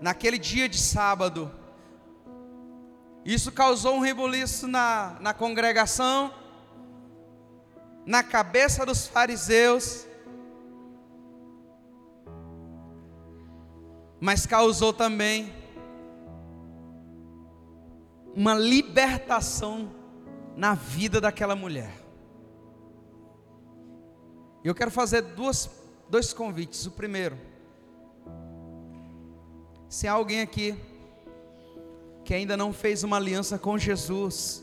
naquele 0.00 0.38
dia 0.38 0.68
de 0.68 0.78
sábado. 0.78 1.50
Isso 3.24 3.52
causou 3.52 3.94
um 3.96 4.00
rebuliço 4.00 4.66
na, 4.66 5.18
na 5.20 5.34
congregação, 5.34 6.32
na 8.06 8.22
cabeça 8.22 8.86
dos 8.86 9.06
fariseus, 9.06 10.06
mas 14.20 14.46
causou 14.46 14.92
também 14.92 15.52
uma 18.34 18.54
libertação 18.54 19.90
na 20.56 20.74
vida 20.74 21.20
daquela 21.20 21.54
mulher. 21.54 21.92
Eu 24.62 24.74
quero 24.74 24.90
fazer 24.90 25.22
duas, 25.22 25.70
dois 26.08 26.32
convites. 26.32 26.84
O 26.86 26.90
primeiro, 26.90 27.38
se 29.88 30.06
há 30.06 30.12
alguém 30.12 30.40
aqui 30.40 30.78
que 32.30 32.34
ainda 32.34 32.56
não 32.56 32.72
fez 32.72 33.02
uma 33.02 33.16
aliança 33.16 33.58
com 33.58 33.76
Jesus 33.76 34.62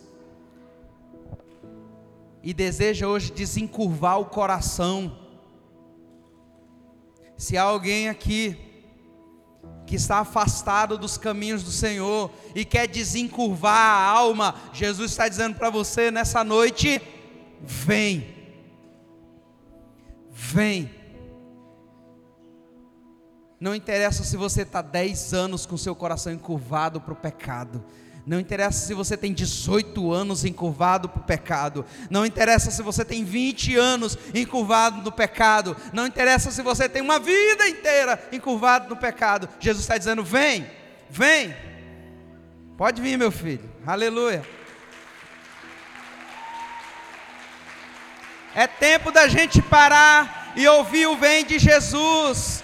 e 2.42 2.54
deseja 2.54 3.10
hoje 3.10 3.30
desencurvar 3.30 4.22
o 4.22 4.26
coração, 4.28 5.20
se 7.36 7.58
há 7.58 7.64
alguém 7.64 8.08
aqui 8.08 8.58
que 9.86 9.98
está 9.98 10.20
afastado 10.20 10.98
dos 10.98 11.18
caminhos 11.18 11.62
do 11.62 11.70
Senhor 11.70 12.32
e 12.56 12.64
quer 12.64 12.88
desencurvar 12.88 13.76
a 13.76 14.12
alma, 14.12 14.56
Jesus 14.72 15.12
está 15.12 15.28
dizendo 15.28 15.58
para 15.58 15.70
você 15.70 16.10
nessa 16.10 16.46
noite: 16.46 17.02
vem, 17.62 18.34
vem. 20.32 20.90
Não 23.60 23.74
interessa 23.74 24.24
se 24.24 24.38
você 24.38 24.62
está 24.62 24.82
10 24.82 25.34
anos 25.34 25.66
com 25.66 25.78
seu 25.78 25.96
coração 25.96 26.32
encurvado 26.32 27.02
para 27.02 27.14
o 27.14 27.16
pecado. 27.16 27.84
Não 28.28 28.40
interessa 28.40 28.86
se 28.86 28.94
você 28.94 29.16
tem 29.16 29.34
18 29.34 30.12
anos 30.12 30.44
encurvado 30.44 31.08
para 31.08 31.22
o 31.22 31.24
pecado. 31.24 31.86
Não 32.10 32.26
interessa 32.26 32.70
se 32.70 32.84
você 32.84 33.06
tem 33.06 33.24
20 33.24 33.78
anos 33.78 34.18
encurvado 34.36 35.02
no 35.02 35.12
pecado. 35.12 35.78
Não 35.94 36.06
interessa 36.06 36.52
se 36.52 36.62
você 36.62 36.90
tem 36.90 37.02
uma 37.02 37.20
vida 37.20 37.68
inteira 37.68 38.22
encurvado 38.32 38.90
no 38.90 38.98
pecado. 38.98 39.48
Jesus 39.62 39.86
está 39.86 39.98
dizendo: 39.98 40.26
vem, 40.26 40.70
vem. 41.10 41.56
Pode 42.78 43.02
vir, 43.02 43.18
meu 43.18 43.32
filho. 43.32 43.64
Aleluia. 43.86 44.44
É 48.54 48.68
tempo 48.68 49.10
da 49.10 49.28
gente 49.28 49.62
parar 49.62 50.52
e 50.56 50.68
ouvir 50.68 51.08
o 51.08 51.16
vem 51.16 51.46
de 51.46 51.58
Jesus. 51.58 52.62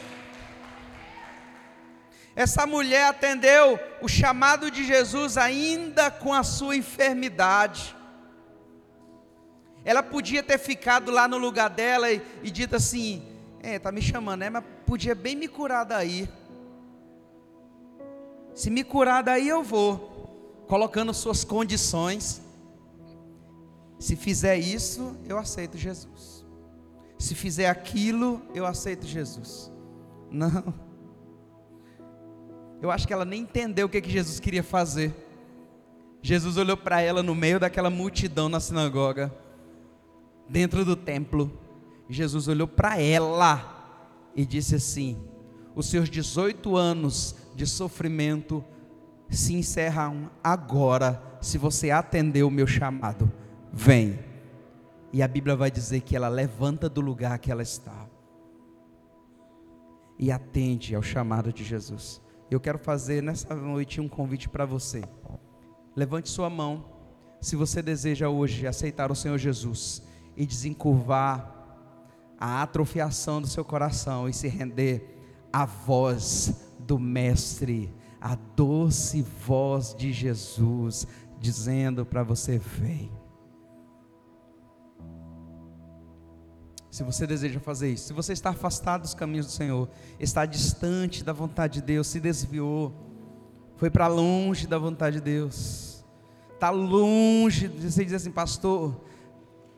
Essa 2.35 2.65
mulher 2.65 3.07
atendeu 3.07 3.79
o 4.01 4.07
chamado 4.07 4.71
de 4.71 4.83
Jesus 4.83 5.37
ainda 5.37 6.09
com 6.09 6.33
a 6.33 6.43
sua 6.43 6.75
enfermidade. 6.75 7.95
Ela 9.85 10.01
podia 10.01 10.41
ter 10.41 10.57
ficado 10.57 11.11
lá 11.11 11.27
no 11.27 11.37
lugar 11.37 11.69
dela 11.69 12.11
e, 12.11 12.21
e 12.41 12.49
dito 12.49 12.75
assim: 12.75 13.21
É, 13.61 13.77
tá 13.77 13.91
me 13.91 14.01
chamando, 14.01 14.39
né? 14.39 14.49
Mas 14.49 14.63
podia 14.85 15.13
bem 15.13 15.35
me 15.35 15.47
curar 15.47 15.83
daí. 15.83 16.27
Se 18.55 18.69
me 18.69 18.83
curar 18.83 19.21
daí 19.21 19.47
eu 19.47 19.63
vou. 19.63 20.11
Colocando 20.67 21.13
suas 21.13 21.43
condições. 21.43 22.41
Se 23.99 24.15
fizer 24.15 24.57
isso, 24.57 25.15
eu 25.25 25.37
aceito 25.37 25.77
Jesus. 25.77 26.45
Se 27.19 27.35
fizer 27.35 27.69
aquilo, 27.69 28.41
eu 28.53 28.65
aceito 28.65 29.05
Jesus. 29.05 29.71
Não. 30.31 30.73
Eu 32.83 32.91
acho 32.91 33.07
que 33.07 33.13
ela 33.13 33.23
nem 33.23 33.43
entendeu 33.43 33.87
o 33.87 33.89
que, 33.89 34.01
que 34.01 34.11
Jesus 34.11 34.41
queria 34.41 34.61
fazer. 34.61 35.15
Jesus 36.21 36.57
olhou 36.57 36.75
para 36.75 36.99
ela 36.99 37.23
no 37.23 37.33
meio 37.33 37.57
daquela 37.57 37.89
multidão 37.89 38.49
na 38.49 38.59
sinagoga, 38.59 39.33
dentro 40.49 40.83
do 40.83 40.93
templo. 40.93 41.49
Jesus 42.09 42.49
olhou 42.49 42.67
para 42.67 42.99
ela 42.99 44.29
e 44.35 44.45
disse 44.45 44.75
assim: 44.75 45.17
Os 45.73 45.85
seus 45.85 46.09
18 46.09 46.75
anos 46.75 47.37
de 47.55 47.65
sofrimento 47.65 48.61
se 49.29 49.53
encerram 49.53 50.29
agora, 50.43 51.23
se 51.39 51.57
você 51.57 51.89
atender 51.89 52.43
o 52.43 52.51
meu 52.51 52.67
chamado. 52.67 53.31
Vem. 53.71 54.19
E 55.13 55.23
a 55.23 55.27
Bíblia 55.27 55.55
vai 55.55 55.71
dizer 55.71 56.01
que 56.01 56.17
ela 56.17 56.27
levanta 56.27 56.89
do 56.89 56.99
lugar 56.99 57.39
que 57.39 57.49
ela 57.49 57.63
está 57.63 58.09
e 60.19 60.29
atende 60.29 60.93
ao 60.93 61.01
chamado 61.01 61.53
de 61.53 61.63
Jesus. 61.63 62.21
Eu 62.53 62.59
quero 62.59 62.77
fazer 62.77 63.23
nessa 63.23 63.55
noite 63.55 63.99
um 63.99 64.07
convite 64.07 64.47
para 64.47 64.63
você. 64.63 65.03
Levante 65.95 66.29
sua 66.29 66.51
mão, 66.51 66.85
se 67.41 67.55
você 67.55 67.81
deseja 67.81 68.29
hoje 68.29 68.67
aceitar 68.67 69.11
o 69.11 69.15
Senhor 69.15 69.39
Jesus 69.39 70.03
e 70.37 70.45
desencurvar 70.45 71.51
a 72.39 72.61
atrofiação 72.61 73.41
do 73.41 73.47
seu 73.47 73.65
coração 73.65 74.29
e 74.29 74.33
se 74.33 74.47
render 74.47 75.17
à 75.51 75.65
voz 75.65 76.63
do 76.77 76.99
Mestre, 76.99 77.91
a 78.21 78.35
doce 78.55 79.23
voz 79.23 79.95
de 79.95 80.13
Jesus, 80.13 81.07
dizendo 81.39 82.05
para 82.05 82.21
você: 82.21 82.59
vem. 82.59 83.11
Se 86.93 87.01
você 87.01 87.25
deseja 87.25 87.59
fazer 87.59 87.91
isso. 87.91 88.05
Se 88.05 88.13
você 88.13 88.33
está 88.33 88.51
afastado 88.51 89.01
dos 89.01 89.15
caminhos 89.15 89.47
do 89.47 89.51
Senhor, 89.51 89.89
está 90.19 90.45
distante 90.45 91.23
da 91.23 91.33
vontade 91.33 91.79
de 91.79 91.81
Deus, 91.81 92.05
se 92.05 92.19
desviou, 92.19 92.93
foi 93.77 93.89
para 93.89 94.05
longe 94.05 94.67
da 94.67 94.77
vontade 94.77 95.15
de 95.15 95.23
Deus, 95.23 96.05
está 96.53 96.69
longe, 96.69 97.67
você 97.67 98.05
diz 98.05 98.13
assim, 98.13 98.29
pastor, 98.29 98.95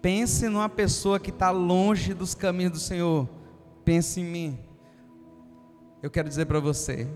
pense 0.01 0.49
numa 0.49 0.67
pessoa 0.67 1.17
que 1.17 1.29
está 1.29 1.51
longe 1.51 2.13
dos 2.13 2.35
caminhos 2.35 2.73
do 2.73 2.79
Senhor, 2.79 3.29
pense 3.85 4.19
em 4.19 4.25
mim. 4.25 4.59
Eu 6.03 6.11
quero 6.11 6.27
dizer 6.27 6.47
para 6.47 6.59
você, 6.59 7.07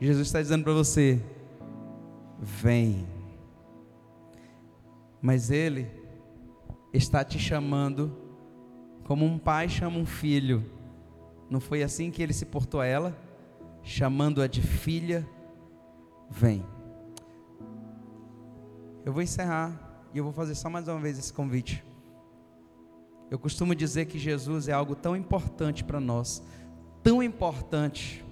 Jesus 0.00 0.26
está 0.26 0.42
dizendo 0.42 0.64
para 0.64 0.72
você, 0.72 1.22
vem, 2.40 3.06
mas 5.22 5.52
Ele 5.52 5.86
está 6.92 7.22
te 7.22 7.38
chamando 7.38 8.23
como 9.04 9.24
um 9.24 9.38
pai 9.38 9.68
chama 9.68 9.98
um 9.98 10.06
filho. 10.06 10.64
Não 11.48 11.60
foi 11.60 11.82
assim 11.82 12.10
que 12.10 12.22
ele 12.22 12.32
se 12.32 12.46
portou 12.46 12.80
a 12.80 12.86
ela? 12.86 13.16
Chamando-a 13.82 14.46
de 14.46 14.62
filha, 14.62 15.28
vem. 16.30 16.64
Eu 19.04 19.12
vou 19.12 19.22
encerrar 19.22 20.08
e 20.12 20.18
eu 20.18 20.24
vou 20.24 20.32
fazer 20.32 20.54
só 20.54 20.70
mais 20.70 20.88
uma 20.88 20.98
vez 20.98 21.18
esse 21.18 21.32
convite. 21.32 21.84
Eu 23.30 23.38
costumo 23.38 23.74
dizer 23.74 24.06
que 24.06 24.18
Jesus 24.18 24.68
é 24.68 24.72
algo 24.72 24.94
tão 24.94 25.14
importante 25.14 25.84
para 25.84 26.00
nós, 26.00 26.42
tão 27.02 27.22
importante, 27.22 28.24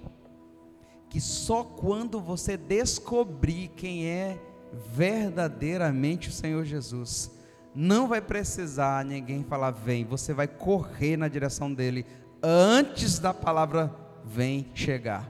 que 1.09 1.21
só 1.21 1.63
quando 1.63 2.19
você 2.19 2.57
descobrir 2.57 3.67
quem 3.69 4.07
é 4.07 4.39
verdadeiramente 4.73 6.29
o 6.29 6.31
Senhor 6.31 6.65
Jesus, 6.65 7.31
não 7.75 8.07
vai 8.07 8.21
precisar 8.21 9.03
ninguém 9.03 9.43
falar 9.43 9.71
vem, 9.71 10.05
você 10.05 10.33
vai 10.33 10.47
correr 10.47 11.17
na 11.17 11.27
direção 11.27 11.73
dele 11.73 12.05
antes 12.41 13.19
da 13.19 13.33
palavra 13.33 13.93
vem 14.23 14.69
chegar. 14.73 15.29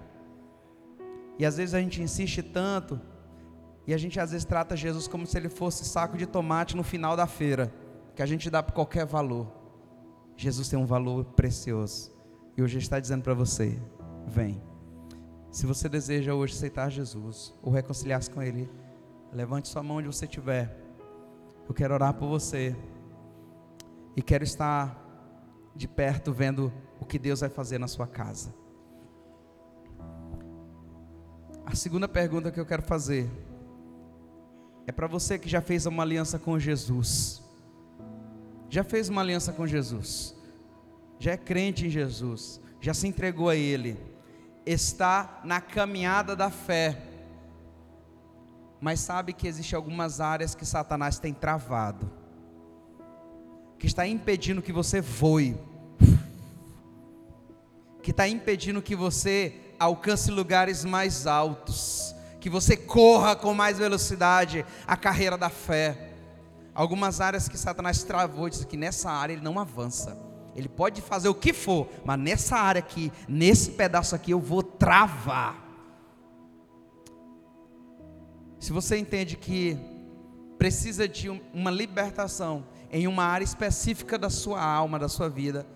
E 1.38 1.46
às 1.46 1.58
vezes 1.58 1.74
a 1.74 1.80
gente 1.80 2.02
insiste 2.02 2.42
tanto, 2.42 3.00
e 3.86 3.94
a 3.94 3.98
gente 3.98 4.20
às 4.20 4.32
vezes 4.32 4.46
trata 4.46 4.76
Jesus 4.76 5.08
como 5.08 5.26
se 5.26 5.38
ele 5.38 5.50
fosse 5.50 5.86
saco 5.86 6.18
de 6.18 6.26
tomate 6.26 6.76
no 6.76 6.84
final 6.84 7.16
da 7.16 7.28
feira, 7.28 7.74
que 8.16 8.22
a 8.22 8.26
gente 8.26 8.50
dá 8.50 8.62
por 8.62 8.74
qualquer 8.74 9.06
valor. 9.06 9.48
Jesus 10.38 10.70
tem 10.70 10.80
um 10.80 10.86
valor 10.86 11.26
precioso. 11.26 12.12
E 12.56 12.62
hoje 12.62 12.78
está 12.78 13.00
dizendo 13.00 13.24
para 13.24 13.34
você: 13.34 13.80
vem. 14.28 14.62
Se 15.52 15.66
você 15.66 15.88
deseja 15.88 16.34
hoje 16.34 16.54
aceitar 16.54 16.90
Jesus 16.90 17.54
ou 17.62 17.72
reconciliar-se 17.72 18.30
com 18.30 18.42
Ele, 18.42 18.70
levante 19.32 19.68
sua 19.68 19.84
mão 19.84 19.98
onde 19.98 20.08
você 20.08 20.26
estiver. 20.26 20.83
Eu 21.68 21.74
quero 21.74 21.94
orar 21.94 22.14
por 22.14 22.28
você 22.28 22.76
e 24.16 24.22
quero 24.22 24.44
estar 24.44 25.00
de 25.76 25.88
perto 25.88 26.32
vendo 26.32 26.72
o 27.00 27.06
que 27.06 27.18
Deus 27.18 27.40
vai 27.40 27.50
fazer 27.50 27.78
na 27.78 27.88
sua 27.88 28.08
casa. 28.08 28.54
A 31.66 31.76
segunda 31.76 32.08
pergunta 32.08 32.52
que 32.52 32.60
eu 32.60 32.66
quero 32.66 32.84
fazer 32.84 33.30
é 34.86 34.92
para 34.92 35.08
você 35.08 35.40
que 35.40 35.50
já 35.50 35.62
fez 35.62 35.86
uma 35.86 36.04
aliança 36.04 36.38
com 36.38 36.60
Jesus. 36.60 37.42
Já 38.70 38.84
fez 38.84 39.10
uma 39.10 39.22
aliança 39.22 39.54
com 39.54 39.66
Jesus. 39.66 40.36
Já 41.20 41.32
é 41.32 41.38
crente 41.38 41.88
em 41.88 41.90
Jesus. 41.90 42.60
Já 42.82 42.94
se 42.94 43.08
entregou 43.08 43.50
a 43.50 43.56
Ele 43.56 43.98
está 44.66 45.42
na 45.44 45.60
caminhada 45.60 46.36
da 46.36 46.50
fé, 46.50 47.02
mas 48.84 49.00
sabe 49.00 49.32
que 49.32 49.48
existem 49.48 49.78
algumas 49.78 50.20
áreas 50.20 50.54
que 50.54 50.66
Satanás 50.66 51.18
tem 51.18 51.34
travado, 51.34 52.12
que 53.80 53.88
está 53.88 54.06
impedindo 54.06 54.62
que 54.62 54.74
você 54.74 55.00
voe, 55.00 55.58
que 58.02 58.12
está 58.12 58.28
impedindo 58.28 58.82
que 58.82 58.94
você 58.94 59.56
alcance 59.80 60.30
lugares 60.30 60.84
mais 60.84 61.26
altos, 61.26 62.14
que 62.42 62.50
você 62.50 62.76
corra 62.76 63.38
com 63.38 63.54
mais 63.54 63.78
velocidade 63.78 64.66
a 64.86 64.98
carreira 64.98 65.38
da 65.38 65.50
fé. 65.50 66.10
Algumas 66.76 67.22
áreas 67.22 67.48
que 67.48 67.58
Satanás 67.58 68.04
travou, 68.04 68.50
diz 68.50 68.66
que 68.66 68.76
nessa 68.76 69.10
área 69.10 69.32
ele 69.32 69.42
não 69.42 69.58
avança. 69.58 70.18
Ele 70.54 70.68
pode 70.68 71.02
fazer 71.02 71.30
o 71.30 71.34
que 71.34 71.54
for, 71.54 71.88
mas 72.04 72.20
nessa 72.20 72.58
área 72.58 72.80
aqui, 72.80 73.14
nesse 73.30 73.72
pedaço 73.72 74.14
aqui, 74.14 74.32
eu 74.32 74.42
vou 74.42 74.62
travar. 74.62 75.63
Se 78.64 78.72
você 78.72 78.96
entende 78.96 79.36
que 79.36 79.78
precisa 80.58 81.06
de 81.06 81.30
uma 81.30 81.70
libertação 81.70 82.66
em 82.90 83.10
uma 83.10 83.26
área 83.26 83.44
específica 83.44 84.18
da 84.18 84.30
sua 84.30 84.64
alma, 84.64 84.98
da 84.98 85.10
sua 85.10 85.28
vida, 85.28 85.68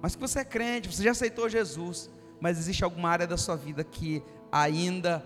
mas 0.00 0.14
que 0.14 0.20
você 0.22 0.38
é 0.38 0.44
crente, 0.44 0.90
você 0.90 1.02
já 1.02 1.10
aceitou 1.10 1.50
Jesus, 1.50 2.08
mas 2.40 2.56
existe 2.58 2.82
alguma 2.82 3.10
área 3.10 3.26
da 3.26 3.36
sua 3.36 3.56
vida 3.56 3.84
que 3.84 4.22
ainda 4.50 5.22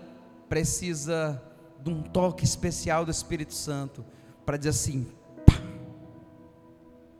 precisa 0.49 1.41
de 1.81 1.89
um 1.89 2.01
toque 2.01 2.43
especial 2.43 3.05
do 3.05 3.11
Espírito 3.11 3.53
Santo 3.53 4.03
para 4.45 4.57
dizer 4.57 4.71
assim: 4.71 5.07
pá, 5.45 5.53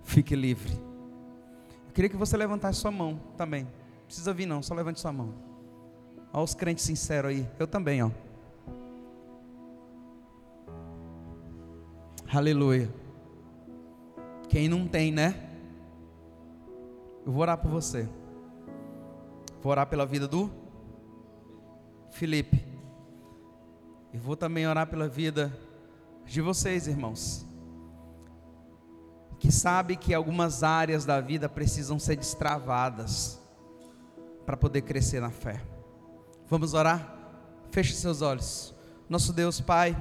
fique 0.04 0.36
livre 0.36 0.78
eu 1.88 1.94
queria 1.94 2.10
que 2.10 2.18
você 2.18 2.36
levantasse 2.36 2.82
sua 2.82 2.92
mão 2.92 3.18
também. 3.38 3.64
Não 3.64 4.06
precisa 4.08 4.34
vir 4.34 4.46
não, 4.46 4.62
só 4.62 4.74
levante 4.74 5.00
sua 5.00 5.14
mão. 5.14 5.34
Olha 6.34 6.44
os 6.44 6.54
crentes 6.54 6.84
sinceros 6.84 7.32
aí. 7.32 7.50
Eu 7.58 7.68
também, 7.68 8.04
ó. 8.04 8.12
Aleluia. 12.34 12.94
Quem 14.50 14.70
não 14.70 14.88
tem, 14.88 15.12
né? 15.12 15.50
Eu 17.26 17.32
vou 17.32 17.42
orar 17.42 17.58
por 17.58 17.70
você. 17.70 18.08
Vou 19.62 19.72
orar 19.72 19.88
pela 19.88 20.06
vida 20.06 20.28
do 20.28 20.50
Felipe. 22.12 22.66
E 24.14 24.18
vou 24.18 24.36
também 24.36 24.68
orar 24.68 24.88
pela 24.88 25.08
vida 25.08 25.52
de 26.26 26.42
vocês, 26.42 26.88
irmãos 26.88 27.46
que 29.42 29.52
sabe 29.52 29.96
que 29.96 30.14
algumas 30.14 30.62
áreas 30.62 31.04
da 31.04 31.20
vida 31.20 31.50
precisam 31.50 31.98
ser 31.98 32.16
destravadas 32.16 33.42
para 34.46 34.56
poder 34.56 34.84
crescer 34.84 35.20
na 35.20 35.32
fé. 35.32 35.60
Vamos 36.48 36.76
orar? 36.76 37.12
Feche 37.72 37.96
seus 37.96 38.22
olhos. 38.22 38.72
Nosso 39.10 39.34
Deus, 39.34 39.60
Pai, 39.60 40.00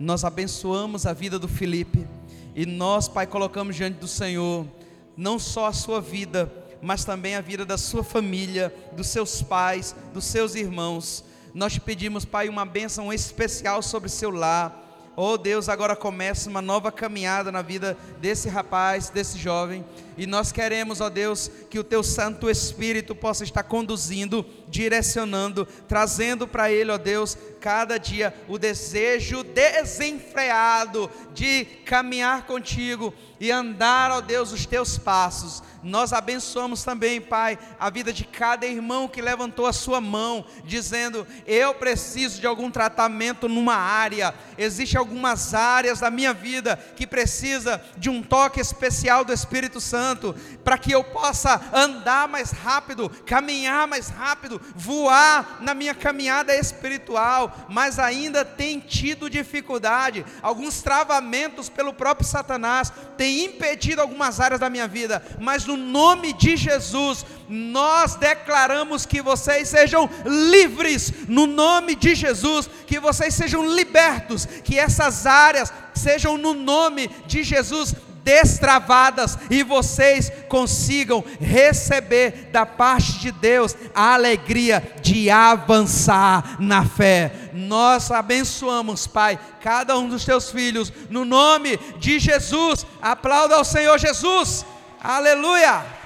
nós 0.00 0.24
abençoamos 0.24 1.04
a 1.04 1.12
vida 1.12 1.38
do 1.38 1.46
Felipe 1.46 2.06
e 2.54 2.64
nós, 2.64 3.06
Pai, 3.06 3.26
colocamos 3.26 3.76
diante 3.76 3.98
do 3.98 4.08
Senhor 4.08 4.66
não 5.14 5.38
só 5.38 5.66
a 5.66 5.72
sua 5.74 6.00
vida, 6.00 6.50
mas 6.80 7.04
também 7.04 7.34
a 7.34 7.42
vida 7.42 7.66
da 7.66 7.76
sua 7.76 8.02
família, 8.02 8.74
dos 8.96 9.08
seus 9.08 9.42
pais, 9.42 9.94
dos 10.14 10.24
seus 10.24 10.54
irmãos. 10.54 11.22
Nós 11.52 11.74
te 11.74 11.80
pedimos, 11.80 12.24
Pai, 12.24 12.48
uma 12.48 12.64
bênção 12.64 13.12
especial 13.12 13.82
sobre 13.82 14.08
seu 14.08 14.30
lar 14.30 14.89
Oh 15.16 15.36
Deus, 15.36 15.68
agora 15.68 15.96
começa 15.96 16.48
uma 16.48 16.62
nova 16.62 16.92
caminhada 16.92 17.50
na 17.50 17.62
vida 17.62 17.98
desse 18.20 18.48
rapaz, 18.48 19.10
desse 19.10 19.36
jovem. 19.36 19.84
E 20.16 20.24
nós 20.24 20.52
queremos, 20.52 21.00
ó 21.00 21.10
Deus, 21.10 21.50
que 21.68 21.78
o 21.78 21.84
teu 21.84 22.02
Santo 22.02 22.48
Espírito 22.48 23.14
possa 23.14 23.42
estar 23.42 23.64
conduzindo, 23.64 24.46
direcionando, 24.68 25.66
trazendo 25.88 26.46
para 26.46 26.70
ele, 26.70 26.92
ó 26.92 26.98
Deus, 26.98 27.36
cada 27.60 27.98
dia 27.98 28.32
o 28.48 28.56
desejo 28.56 29.42
desenfreado 29.42 31.10
de 31.34 31.64
caminhar 31.84 32.46
contigo 32.46 33.12
e 33.40 33.50
andar, 33.50 34.12
ó 34.12 34.20
Deus, 34.20 34.52
os 34.52 34.64
teus 34.64 34.96
passos. 34.96 35.62
Nós 35.82 36.12
abençoamos 36.12 36.84
também, 36.84 37.20
Pai, 37.20 37.58
a 37.78 37.88
vida 37.88 38.12
de 38.12 38.24
cada 38.24 38.66
irmão 38.66 39.08
que 39.08 39.22
levantou 39.22 39.66
a 39.66 39.72
sua 39.72 40.00
mão, 40.00 40.44
dizendo: 40.64 41.26
Eu 41.46 41.74
preciso 41.74 42.40
de 42.40 42.46
algum 42.46 42.70
tratamento 42.70 43.48
numa 43.48 43.74
área. 43.74 44.34
Existem 44.58 44.98
algumas 44.98 45.54
áreas 45.54 46.00
da 46.00 46.10
minha 46.10 46.34
vida 46.34 46.76
que 46.96 47.06
precisa 47.06 47.82
de 47.96 48.10
um 48.10 48.22
toque 48.22 48.60
especial 48.60 49.24
do 49.24 49.32
Espírito 49.32 49.80
Santo, 49.80 50.34
para 50.62 50.76
que 50.76 50.92
eu 50.92 51.02
possa 51.02 51.60
andar 51.72 52.28
mais 52.28 52.50
rápido, 52.50 53.08
caminhar 53.24 53.86
mais 53.86 54.08
rápido, 54.08 54.60
voar 54.74 55.58
na 55.60 55.72
minha 55.72 55.94
caminhada 55.94 56.54
espiritual, 56.54 57.66
mas 57.68 57.98
ainda 57.98 58.44
tem 58.44 58.78
tido 58.80 59.30
dificuldade, 59.30 60.26
alguns 60.42 60.82
travamentos 60.82 61.68
pelo 61.68 61.94
próprio 61.94 62.26
Satanás, 62.26 62.92
tem 63.16 63.44
impedido 63.44 64.02
algumas 64.02 64.40
áreas 64.40 64.60
da 64.60 64.68
minha 64.68 64.86
vida, 64.86 65.24
mas 65.40 65.69
no 65.70 65.76
nome 65.76 66.32
de 66.32 66.56
Jesus, 66.56 67.24
nós 67.48 68.16
declaramos 68.16 69.06
que 69.06 69.22
vocês 69.22 69.68
sejam 69.68 70.08
livres, 70.24 71.12
no 71.28 71.46
nome 71.46 71.94
de 71.94 72.14
Jesus, 72.14 72.68
que 72.86 72.98
vocês 72.98 73.34
sejam 73.34 73.64
libertos, 73.74 74.46
que 74.64 74.78
essas 74.78 75.26
áreas 75.26 75.72
sejam 75.94 76.36
no 76.36 76.54
nome 76.54 77.08
de 77.26 77.44
Jesus 77.44 77.94
destravadas 78.24 79.38
e 79.48 79.62
vocês 79.62 80.30
consigam 80.48 81.24
receber 81.40 82.50
da 82.52 82.66
parte 82.66 83.18
de 83.18 83.32
Deus 83.32 83.74
a 83.94 84.14
alegria 84.14 84.82
de 85.00 85.30
avançar 85.30 86.56
na 86.60 86.84
fé. 86.84 87.50
Nós 87.52 88.10
abençoamos, 88.10 89.06
Pai, 89.06 89.38
cada 89.62 89.96
um 89.96 90.08
dos 90.08 90.24
teus 90.24 90.50
filhos, 90.50 90.92
no 91.08 91.24
nome 91.24 91.78
de 91.98 92.18
Jesus. 92.18 92.84
Aplauda 93.00 93.54
ao 93.54 93.64
Senhor 93.64 93.98
Jesus. 93.98 94.66
Aleluia! 95.02 95.99